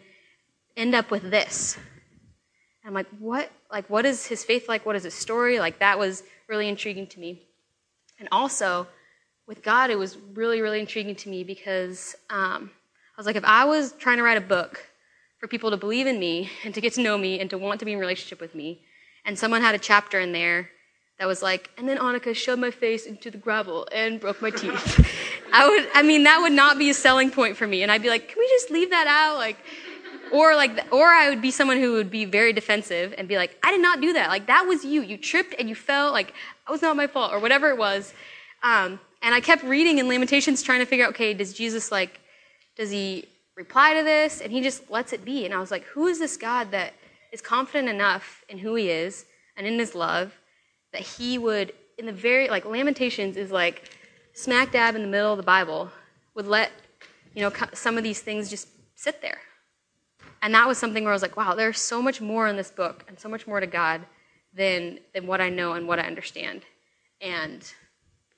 end 0.76 0.94
up 0.94 1.10
with 1.10 1.30
this? 1.30 1.76
And 1.76 2.88
I'm 2.88 2.94
like, 2.94 3.08
what? 3.18 3.50
Like, 3.70 3.88
what 3.88 4.04
is 4.06 4.26
his 4.26 4.44
faith 4.44 4.68
like? 4.68 4.84
What 4.86 4.96
is 4.96 5.04
his 5.04 5.14
story? 5.14 5.58
Like, 5.58 5.78
that 5.78 5.98
was 5.98 6.22
really 6.48 6.68
intriguing 6.68 7.06
to 7.08 7.20
me. 7.20 7.42
And 8.18 8.28
also, 8.32 8.86
with 9.46 9.62
God, 9.62 9.90
it 9.90 9.98
was 9.98 10.16
really, 10.34 10.60
really 10.60 10.80
intriguing 10.80 11.16
to 11.16 11.28
me 11.28 11.44
because 11.44 12.14
um, 12.28 12.70
I 13.16 13.20
was 13.20 13.26
like, 13.26 13.36
if 13.36 13.44
I 13.44 13.64
was 13.64 13.92
trying 13.92 14.18
to 14.18 14.22
write 14.22 14.38
a 14.38 14.42
book 14.42 14.84
for 15.38 15.48
people 15.48 15.70
to 15.70 15.76
believe 15.76 16.06
in 16.06 16.18
me 16.18 16.50
and 16.64 16.74
to 16.74 16.80
get 16.80 16.92
to 16.94 17.00
know 17.00 17.16
me 17.16 17.40
and 17.40 17.48
to 17.50 17.58
want 17.58 17.80
to 17.80 17.86
be 17.86 17.92
in 17.92 17.98
relationship 17.98 18.40
with 18.40 18.54
me, 18.54 18.82
and 19.24 19.38
someone 19.38 19.62
had 19.62 19.74
a 19.74 19.78
chapter 19.78 20.20
in 20.20 20.32
there 20.32 20.70
that 21.20 21.26
was 21.26 21.42
like, 21.42 21.68
and 21.76 21.86
then 21.86 21.98
Annika 21.98 22.34
shoved 22.34 22.62
my 22.62 22.70
face 22.70 23.04
into 23.04 23.30
the 23.30 23.36
gravel 23.36 23.86
and 23.92 24.18
broke 24.18 24.40
my 24.40 24.48
teeth. 24.48 25.06
I 25.52 25.68
would, 25.68 25.86
I 25.92 26.00
mean, 26.00 26.22
that 26.22 26.40
would 26.40 26.54
not 26.54 26.78
be 26.78 26.88
a 26.88 26.94
selling 26.94 27.30
point 27.30 27.58
for 27.58 27.66
me. 27.66 27.82
And 27.82 27.92
I'd 27.92 28.00
be 28.00 28.08
like, 28.08 28.28
can 28.28 28.38
we 28.38 28.48
just 28.48 28.70
leave 28.70 28.88
that 28.88 29.06
out? 29.06 29.36
Like, 29.36 29.58
or 30.32 30.56
like, 30.56 30.90
or 30.90 31.08
I 31.08 31.28
would 31.28 31.42
be 31.42 31.50
someone 31.50 31.76
who 31.76 31.92
would 31.92 32.10
be 32.10 32.24
very 32.24 32.54
defensive 32.54 33.14
and 33.18 33.28
be 33.28 33.36
like, 33.36 33.58
I 33.62 33.70
did 33.70 33.82
not 33.82 34.00
do 34.00 34.14
that. 34.14 34.30
Like, 34.30 34.46
that 34.46 34.62
was 34.62 34.82
you. 34.82 35.02
You 35.02 35.18
tripped 35.18 35.54
and 35.58 35.68
you 35.68 35.74
fell. 35.74 36.10
Like, 36.10 36.28
that 36.66 36.72
was 36.72 36.80
not 36.80 36.96
my 36.96 37.06
fault 37.06 37.34
or 37.34 37.38
whatever 37.38 37.68
it 37.68 37.76
was. 37.76 38.14
Um, 38.62 38.98
and 39.20 39.34
I 39.34 39.42
kept 39.42 39.62
reading 39.62 39.98
in 39.98 40.08
Lamentations 40.08 40.62
trying 40.62 40.80
to 40.80 40.86
figure 40.86 41.04
out, 41.04 41.10
okay, 41.10 41.34
does 41.34 41.52
Jesus 41.52 41.92
like, 41.92 42.18
does 42.78 42.90
he 42.90 43.26
reply 43.56 43.92
to 43.92 44.02
this? 44.02 44.40
And 44.40 44.50
he 44.50 44.62
just 44.62 44.90
lets 44.90 45.12
it 45.12 45.22
be. 45.26 45.44
And 45.44 45.52
I 45.52 45.60
was 45.60 45.70
like, 45.70 45.84
who 45.84 46.06
is 46.06 46.18
this 46.18 46.38
God 46.38 46.70
that 46.70 46.94
is 47.30 47.42
confident 47.42 47.90
enough 47.90 48.42
in 48.48 48.56
who 48.56 48.74
he 48.74 48.88
is 48.88 49.26
and 49.54 49.66
in 49.66 49.78
his 49.78 49.94
love 49.94 50.39
that 50.92 51.02
he 51.02 51.38
would, 51.38 51.72
in 51.98 52.06
the 52.06 52.12
very, 52.12 52.48
like, 52.48 52.64
Lamentations 52.64 53.36
is 53.36 53.50
like 53.50 53.90
smack 54.32 54.72
dab 54.72 54.94
in 54.94 55.02
the 55.02 55.08
middle 55.08 55.32
of 55.32 55.36
the 55.36 55.42
Bible, 55.42 55.90
would 56.34 56.46
let, 56.46 56.70
you 57.34 57.42
know, 57.42 57.52
some 57.72 57.96
of 57.98 58.04
these 58.04 58.20
things 58.20 58.48
just 58.50 58.68
sit 58.94 59.20
there. 59.22 59.38
And 60.42 60.54
that 60.54 60.66
was 60.66 60.78
something 60.78 61.04
where 61.04 61.12
I 61.12 61.14
was 61.14 61.22
like, 61.22 61.36
wow, 61.36 61.54
there's 61.54 61.78
so 61.78 62.00
much 62.00 62.20
more 62.20 62.48
in 62.48 62.56
this 62.56 62.70
book 62.70 63.04
and 63.08 63.18
so 63.18 63.28
much 63.28 63.46
more 63.46 63.60
to 63.60 63.66
God 63.66 64.00
than, 64.54 64.98
than 65.14 65.26
what 65.26 65.40
I 65.40 65.50
know 65.50 65.74
and 65.74 65.86
what 65.86 65.98
I 65.98 66.04
understand. 66.04 66.62
And 67.20 67.70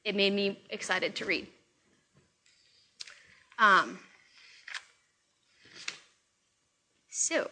it 0.04 0.16
made 0.16 0.32
me 0.32 0.60
excited 0.70 1.14
to 1.16 1.24
read. 1.24 1.46
Um, 3.58 4.00
so, 7.08 7.48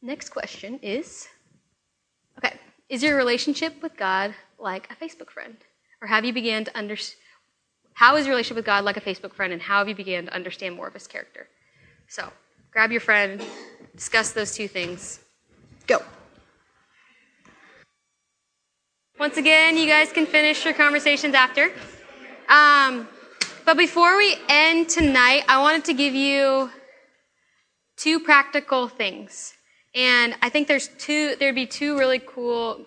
next 0.00 0.30
question 0.30 0.78
is 0.82 1.28
is 2.94 3.02
your 3.02 3.16
relationship 3.16 3.82
with 3.82 3.96
God 3.96 4.36
like 4.56 4.88
a 4.88 4.94
Facebook 4.94 5.28
friend? 5.28 5.56
Or 6.00 6.06
have 6.06 6.24
you 6.24 6.32
began 6.32 6.64
to 6.64 6.78
understand? 6.78 7.20
How 7.94 8.14
is 8.14 8.24
your 8.24 8.34
relationship 8.34 8.56
with 8.56 8.66
God 8.66 8.84
like 8.84 8.96
a 8.96 9.00
Facebook 9.00 9.34
friend, 9.34 9.52
and 9.52 9.60
how 9.60 9.78
have 9.78 9.88
you 9.88 9.96
began 9.96 10.26
to 10.26 10.34
understand 10.34 10.76
more 10.76 10.86
of 10.86 10.94
his 10.94 11.08
character? 11.08 11.48
So, 12.06 12.32
grab 12.70 12.92
your 12.92 13.00
friend, 13.00 13.44
discuss 13.96 14.32
those 14.32 14.54
two 14.54 14.68
things. 14.68 15.20
Go. 15.88 16.02
Once 19.18 19.38
again, 19.38 19.76
you 19.76 19.86
guys 19.86 20.12
can 20.12 20.26
finish 20.26 20.64
your 20.64 20.74
conversations 20.74 21.34
after. 21.34 21.72
Um, 22.48 23.08
but 23.64 23.76
before 23.76 24.16
we 24.16 24.36
end 24.48 24.88
tonight, 24.88 25.42
I 25.48 25.60
wanted 25.60 25.84
to 25.86 25.94
give 25.94 26.14
you 26.14 26.70
two 27.96 28.20
practical 28.20 28.86
things. 28.86 29.54
And 29.94 30.34
I 30.42 30.48
think 30.48 30.66
there's 30.66 30.88
two, 30.98 31.36
there'd 31.36 31.54
be 31.54 31.66
two 31.66 31.96
really 31.98 32.18
cool 32.18 32.84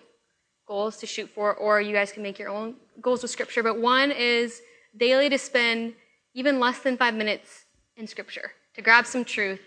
goals 0.66 0.98
to 0.98 1.06
shoot 1.06 1.30
for, 1.30 1.54
or 1.54 1.80
you 1.80 1.92
guys 1.92 2.12
can 2.12 2.22
make 2.22 2.38
your 2.38 2.50
own 2.50 2.76
goals 3.00 3.22
with 3.22 3.30
scripture. 3.30 3.62
But 3.62 3.80
one 3.80 4.10
is 4.10 4.60
daily 4.96 5.30
to 5.30 5.38
spend 5.38 5.94
even 6.34 6.60
less 6.60 6.80
than 6.80 6.96
five 6.96 7.14
minutes 7.14 7.64
in 7.96 8.06
scripture, 8.06 8.52
to 8.74 8.82
grab 8.82 9.06
some 9.06 9.24
truth, 9.24 9.60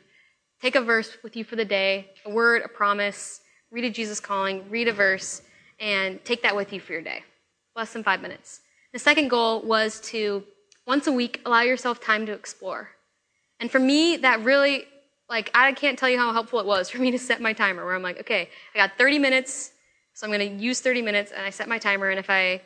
take 0.61 0.75
a 0.75 0.81
verse 0.81 1.17
with 1.23 1.35
you 1.35 1.43
for 1.43 1.55
the 1.55 1.65
day, 1.65 2.11
a 2.25 2.29
word, 2.29 2.61
a 2.63 2.67
promise, 2.67 3.41
read 3.71 3.83
a 3.83 3.89
Jesus 3.89 4.19
calling, 4.19 4.69
read 4.69 4.87
a 4.87 4.93
verse, 4.93 5.41
and 5.79 6.23
take 6.23 6.43
that 6.43 6.55
with 6.55 6.71
you 6.71 6.79
for 6.79 6.93
your 6.93 7.01
day. 7.01 7.23
Less 7.75 7.91
than 7.93 8.03
five 8.03 8.21
minutes. 8.21 8.61
The 8.93 8.99
second 8.99 9.29
goal 9.29 9.61
was 9.63 9.99
to 10.01 10.43
once 10.85 11.07
a 11.07 11.11
week 11.11 11.41
allow 11.45 11.61
yourself 11.61 11.99
time 11.99 12.25
to 12.25 12.33
explore. 12.33 12.89
And 13.59 13.71
for 13.71 13.79
me, 13.79 14.17
that 14.17 14.43
really 14.43 14.85
like 15.31 15.49
I 15.55 15.71
can't 15.71 15.97
tell 15.97 16.09
you 16.09 16.19
how 16.19 16.33
helpful 16.33 16.59
it 16.59 16.65
was 16.65 16.89
for 16.89 16.99
me 16.99 17.09
to 17.09 17.17
set 17.17 17.41
my 17.41 17.53
timer 17.53 17.85
where 17.85 17.95
I'm 17.95 18.03
like, 18.03 18.19
okay, 18.19 18.49
I 18.75 18.77
got 18.77 18.97
30 18.97 19.17
minutes, 19.17 19.71
so 20.13 20.27
I'm 20.27 20.31
going 20.31 20.57
to 20.57 20.63
use 20.63 20.81
30 20.81 21.01
minutes 21.01 21.31
and 21.31 21.43
I 21.43 21.49
set 21.49 21.69
my 21.69 21.79
timer 21.79 22.09
and 22.09 22.19
if 22.19 22.29
I 22.29 22.61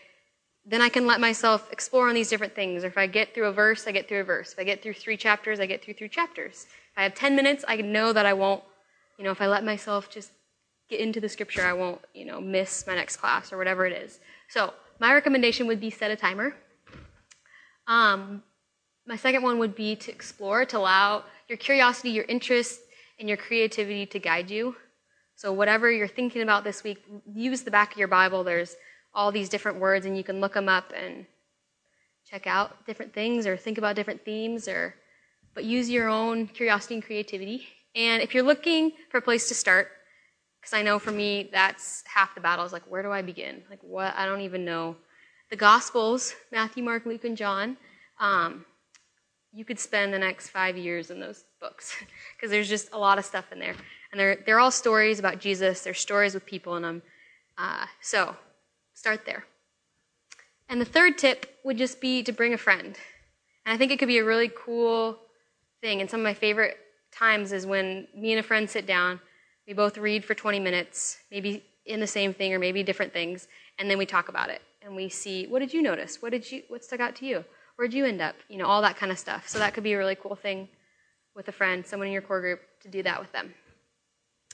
then 0.68 0.82
I 0.82 0.90
can 0.90 1.06
let 1.06 1.22
myself 1.22 1.72
explore 1.72 2.10
on 2.10 2.16
these 2.16 2.28
different 2.28 2.56
things. 2.56 2.84
Or 2.84 2.88
if 2.88 2.98
I 2.98 3.06
get 3.06 3.36
through 3.36 3.46
a 3.46 3.52
verse, 3.52 3.86
I 3.86 3.92
get 3.92 4.10
through 4.10 4.22
a 4.22 4.24
verse. 4.24 4.52
If 4.52 4.58
I 4.58 4.64
get 4.64 4.82
through 4.82 4.94
three 4.94 5.16
chapters, 5.16 5.60
I 5.60 5.68
get 5.68 5.84
through 5.86 5.94
three 5.94 6.10
chapters. 6.10 6.66
If 6.92 6.98
I 6.98 7.04
have 7.04 7.14
10 7.14 7.36
minutes, 7.36 7.64
I 7.68 7.76
know 7.76 8.12
that 8.12 8.26
I 8.26 8.34
won't, 8.34 8.64
you 9.20 9.24
know, 9.24 9.30
if 9.30 9.42
I 9.42 9.46
let 9.46 9.64
myself 9.64 10.10
just 10.10 10.32
get 10.90 11.00
into 11.00 11.22
the 11.22 11.30
scripture, 11.30 11.62
I 11.62 11.74
won't, 11.74 12.02
you 12.16 12.26
know, 12.26 12.42
miss 12.42 12.88
my 12.88 12.96
next 12.96 13.18
class 13.18 13.54
or 13.54 13.60
whatever 13.60 13.86
it 13.86 13.94
is. 13.94 14.20
So 14.50 14.74
my 15.00 15.14
recommendation 15.14 15.68
would 15.68 15.80
be 15.80 15.92
set 15.92 16.10
a 16.10 16.16
timer. 16.16 16.56
Um, 17.86 18.42
my 19.06 19.18
second 19.18 19.44
one 19.44 19.60
would 19.60 19.76
be 19.76 19.96
to 19.98 20.12
explore, 20.12 20.66
to 20.66 20.80
allow 20.80 21.26
your 21.48 21.58
curiosity, 21.58 22.10
your 22.10 22.26
interest, 22.26 22.80
and 23.20 23.28
your 23.28 23.38
creativity 23.38 24.06
to 24.08 24.20
guide 24.20 24.50
you. 24.50 24.76
So, 25.36 25.52
whatever 25.52 25.92
you're 25.92 26.08
thinking 26.08 26.42
about 26.42 26.64
this 26.64 26.84
week, 26.84 27.04
use 27.34 27.64
the 27.64 27.72
back 27.72 27.92
of 27.94 27.98
your 27.98 28.08
Bible. 28.08 28.44
There's 28.44 28.76
all 29.14 29.32
these 29.32 29.50
different 29.50 29.80
words, 29.80 30.06
and 30.06 30.18
you 30.18 30.24
can 30.24 30.42
look 30.42 30.54
them 30.54 30.70
up 30.70 30.92
and 30.96 31.26
check 32.30 32.48
out 32.48 32.86
different 32.86 33.14
things 33.14 33.46
or 33.46 33.56
think 33.56 33.78
about 33.78 33.96
different 33.96 34.24
themes 34.26 34.68
or 34.68 34.96
but 35.54 35.64
use 35.64 35.90
your 35.90 36.10
own 36.10 36.48
curiosity 36.48 36.96
and 36.96 37.04
creativity 37.04 37.68
and 37.96 38.22
if 38.22 38.34
you're 38.34 38.44
looking 38.44 38.92
for 39.10 39.18
a 39.18 39.22
place 39.22 39.48
to 39.48 39.54
start 39.54 39.90
because 40.60 40.74
i 40.74 40.82
know 40.82 40.98
for 40.98 41.12
me 41.12 41.50
that's 41.54 42.04
half 42.12 42.34
the 42.34 42.42
battle 42.42 42.66
is 42.66 42.74
like 42.74 42.84
where 42.90 43.04
do 43.04 43.12
i 43.12 43.22
begin 43.22 43.62
like 43.70 43.80
what 43.82 44.14
i 44.18 44.26
don't 44.26 44.42
even 44.42 44.66
know 44.66 44.96
the 45.52 45.56
gospels 45.56 46.34
matthew 46.52 46.84
mark 46.84 47.06
luke 47.06 47.24
and 47.24 47.38
john 47.38 47.78
um, 48.20 48.66
you 49.56 49.64
could 49.64 49.80
spend 49.80 50.14
the 50.14 50.20
next 50.20 50.50
five 50.50 50.78
years 50.78 51.10
in 51.10 51.20
those 51.20 51.46
books 51.62 51.96
because 52.36 52.52
there's 52.52 52.68
just 52.68 52.90
a 52.92 52.98
lot 52.98 53.18
of 53.18 53.26
stuff 53.26 53.52
in 53.52 53.60
there. 53.60 53.76
And 54.12 54.20
they're, 54.20 54.38
they're 54.46 54.60
all 54.60 54.72
stories 54.72 55.18
about 55.18 55.40
Jesus, 55.40 55.82
they're 55.82 55.94
stories 55.94 56.34
with 56.34 56.46
people 56.46 56.76
in 56.76 56.84
them. 56.84 57.02
Uh, 57.58 57.86
so 58.02 58.36
start 58.94 59.26
there. 59.26 59.46
And 60.68 60.82
the 60.82 60.86
third 60.86 61.18
tip 61.18 61.58
would 61.64 61.78
just 61.78 62.02
be 62.02 62.22
to 62.24 62.32
bring 62.32 62.54
a 62.54 62.58
friend. 62.58 62.98
And 63.66 63.74
I 63.74 63.78
think 63.78 63.92
it 63.92 64.00
could 64.00 64.08
be 64.10 64.18
a 64.18 64.26
really 64.26 64.52
cool 64.56 65.20
thing. 65.82 66.02
And 66.02 66.10
some 66.10 66.20
of 66.20 66.24
my 66.26 66.34
favorite 66.34 66.78
times 67.12 67.54
is 67.54 67.66
when 67.66 68.08
me 68.16 68.32
and 68.32 68.40
a 68.40 68.44
friend 68.44 68.70
sit 68.70 68.86
down, 68.86 69.22
we 69.68 69.74
both 69.74 69.98
read 69.98 70.26
for 70.26 70.34
20 70.34 70.60
minutes, 70.60 71.18
maybe 71.32 71.64
in 71.86 72.00
the 72.00 72.08
same 72.08 72.34
thing 72.34 72.54
or 72.54 72.60
maybe 72.60 72.84
different 72.84 73.14
things, 73.14 73.48
and 73.80 73.90
then 73.90 73.98
we 73.98 74.06
talk 74.06 74.28
about 74.28 74.50
it 74.50 74.62
and 74.82 74.96
we 74.96 75.10
see 75.10 75.48
what 75.48 75.60
did 75.60 75.74
you 75.74 75.82
notice? 75.82 76.22
What 76.22 76.32
did 76.32 76.52
you 76.52 76.64
what 76.68 76.84
stuck 76.84 77.00
out 77.00 77.16
to 77.18 77.26
you? 77.26 77.46
Where'd 77.76 77.94
you 77.94 78.06
end 78.06 78.22
up? 78.22 78.36
You 78.48 78.58
know, 78.58 78.66
all 78.66 78.82
that 78.82 78.98
kind 78.98 79.12
of 79.12 79.20
stuff. 79.20 79.48
So 79.48 79.60
that 79.60 79.74
could 79.74 79.84
be 79.84 79.94
a 79.94 79.98
really 79.98 80.16
cool 80.16 80.36
thing 80.36 80.70
with 81.36 81.48
a 81.48 81.52
friend, 81.52 81.86
someone 81.86 82.08
in 82.08 82.14
your 82.14 82.22
core 82.22 82.42
group, 82.42 82.62
to 82.82 82.88
do 82.88 83.04
that 83.04 83.20
with 83.20 83.32
them. 83.32 83.54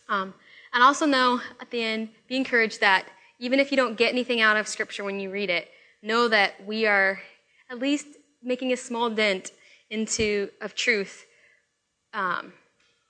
Um, 0.10 0.34
and 0.74 0.84
also 0.84 1.06
know 1.06 1.40
at 1.60 1.70
the 1.70 1.84
end, 1.84 2.10
be 2.28 2.36
encouraged 2.36 2.82
that 2.82 3.06
even 3.40 3.60
if 3.60 3.72
you 3.72 3.78
don't 3.78 3.98
get 3.98 4.12
anything 4.12 4.42
out 4.42 4.58
of 4.58 4.68
Scripture 4.68 5.04
when 5.04 5.20
you 5.20 5.32
read 5.32 5.50
it, 5.50 5.70
know 6.02 6.28
that 6.28 6.66
we 6.66 6.86
are 6.86 7.20
at 7.70 7.80
least 7.80 8.08
making 8.42 8.74
a 8.74 8.78
small 8.78 9.10
dent 9.10 9.52
into 9.90 10.50
of 10.62 10.74
truth 10.74 11.26
um, 12.14 12.54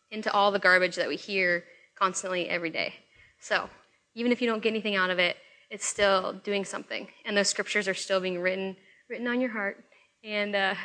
into 0.10 0.32
all 0.32 0.52
the 0.52 0.60
garbage 0.60 0.96
that 0.96 1.08
we 1.08 1.16
hear 1.16 1.64
constantly 1.98 2.50
every 2.50 2.70
day. 2.70 2.94
So 3.40 3.70
even 4.16 4.32
if 4.32 4.42
you 4.42 4.48
don't 4.48 4.62
get 4.62 4.70
anything 4.70 4.96
out 4.96 5.10
of 5.10 5.20
it, 5.20 5.38
it's 5.70 5.86
still 5.86 6.34
doing 6.34 6.66
something, 6.66 7.08
and 7.24 7.38
those 7.38 7.48
scriptures 7.48 7.88
are 7.88 7.94
still 7.94 8.20
being 8.20 8.40
written 8.40 8.76
written 9.10 9.28
on 9.28 9.42
your 9.42 9.52
heart, 9.52 9.84
and 10.24 10.56
uh, 10.56 10.76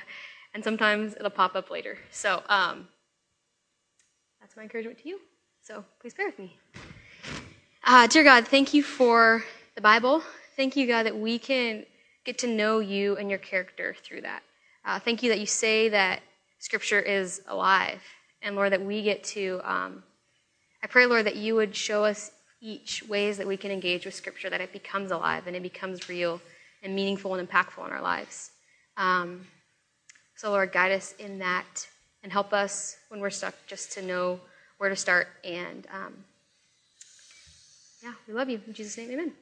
and 0.54 0.64
sometimes 0.64 1.14
it'll 1.14 1.30
pop 1.30 1.54
up 1.54 1.70
later. 1.70 1.98
So 2.10 2.42
um, 2.48 2.88
that's 4.40 4.56
my 4.56 4.62
encouragement 4.62 4.98
to 5.00 5.08
you. 5.08 5.20
So 5.62 5.84
please 6.00 6.14
bear 6.14 6.26
with 6.26 6.38
me. 6.38 6.56
Uh, 7.84 8.06
dear 8.06 8.24
God, 8.24 8.48
thank 8.48 8.74
you 8.74 8.82
for 8.82 9.44
the 9.74 9.80
Bible. 9.80 10.22
Thank 10.56 10.76
you, 10.76 10.86
God, 10.86 11.04
that 11.04 11.16
we 11.16 11.38
can 11.38 11.84
get 12.24 12.38
to 12.38 12.46
know 12.46 12.80
you 12.80 13.16
and 13.16 13.30
your 13.30 13.38
character 13.38 13.94
through 14.02 14.22
that. 14.22 14.42
Uh, 14.84 14.98
thank 14.98 15.22
you 15.22 15.28
that 15.30 15.38
you 15.40 15.46
say 15.46 15.88
that 15.90 16.22
Scripture 16.58 17.00
is 17.00 17.42
alive. 17.46 18.00
And 18.42 18.56
Lord, 18.56 18.72
that 18.72 18.84
we 18.84 19.02
get 19.02 19.22
to, 19.24 19.60
um, 19.64 20.02
I 20.82 20.86
pray, 20.86 21.06
Lord, 21.06 21.26
that 21.26 21.36
you 21.36 21.54
would 21.54 21.74
show 21.74 22.04
us 22.04 22.30
each 22.60 23.02
ways 23.08 23.36
that 23.38 23.46
we 23.46 23.56
can 23.56 23.70
engage 23.70 24.04
with 24.04 24.14
Scripture, 24.14 24.50
that 24.50 24.60
it 24.60 24.72
becomes 24.72 25.10
alive 25.10 25.46
and 25.46 25.54
it 25.54 25.62
becomes 25.62 26.08
real 26.08 26.40
and 26.82 26.94
meaningful 26.94 27.34
and 27.34 27.48
impactful 27.48 27.84
in 27.86 27.92
our 27.92 28.02
lives. 28.02 28.50
Um, 28.96 29.46
so, 30.34 30.50
Lord, 30.50 30.72
guide 30.72 30.92
us 30.92 31.14
in 31.18 31.38
that 31.38 31.86
and 32.22 32.32
help 32.32 32.52
us 32.52 32.96
when 33.08 33.20
we're 33.20 33.30
stuck 33.30 33.54
just 33.66 33.92
to 33.92 34.02
know 34.02 34.40
where 34.78 34.90
to 34.90 34.96
start. 34.96 35.28
And 35.44 35.86
um, 35.92 36.24
yeah, 38.02 38.12
we 38.28 38.34
love 38.34 38.50
you. 38.50 38.60
In 38.66 38.72
Jesus' 38.72 38.96
name, 38.98 39.10
amen. 39.10 39.32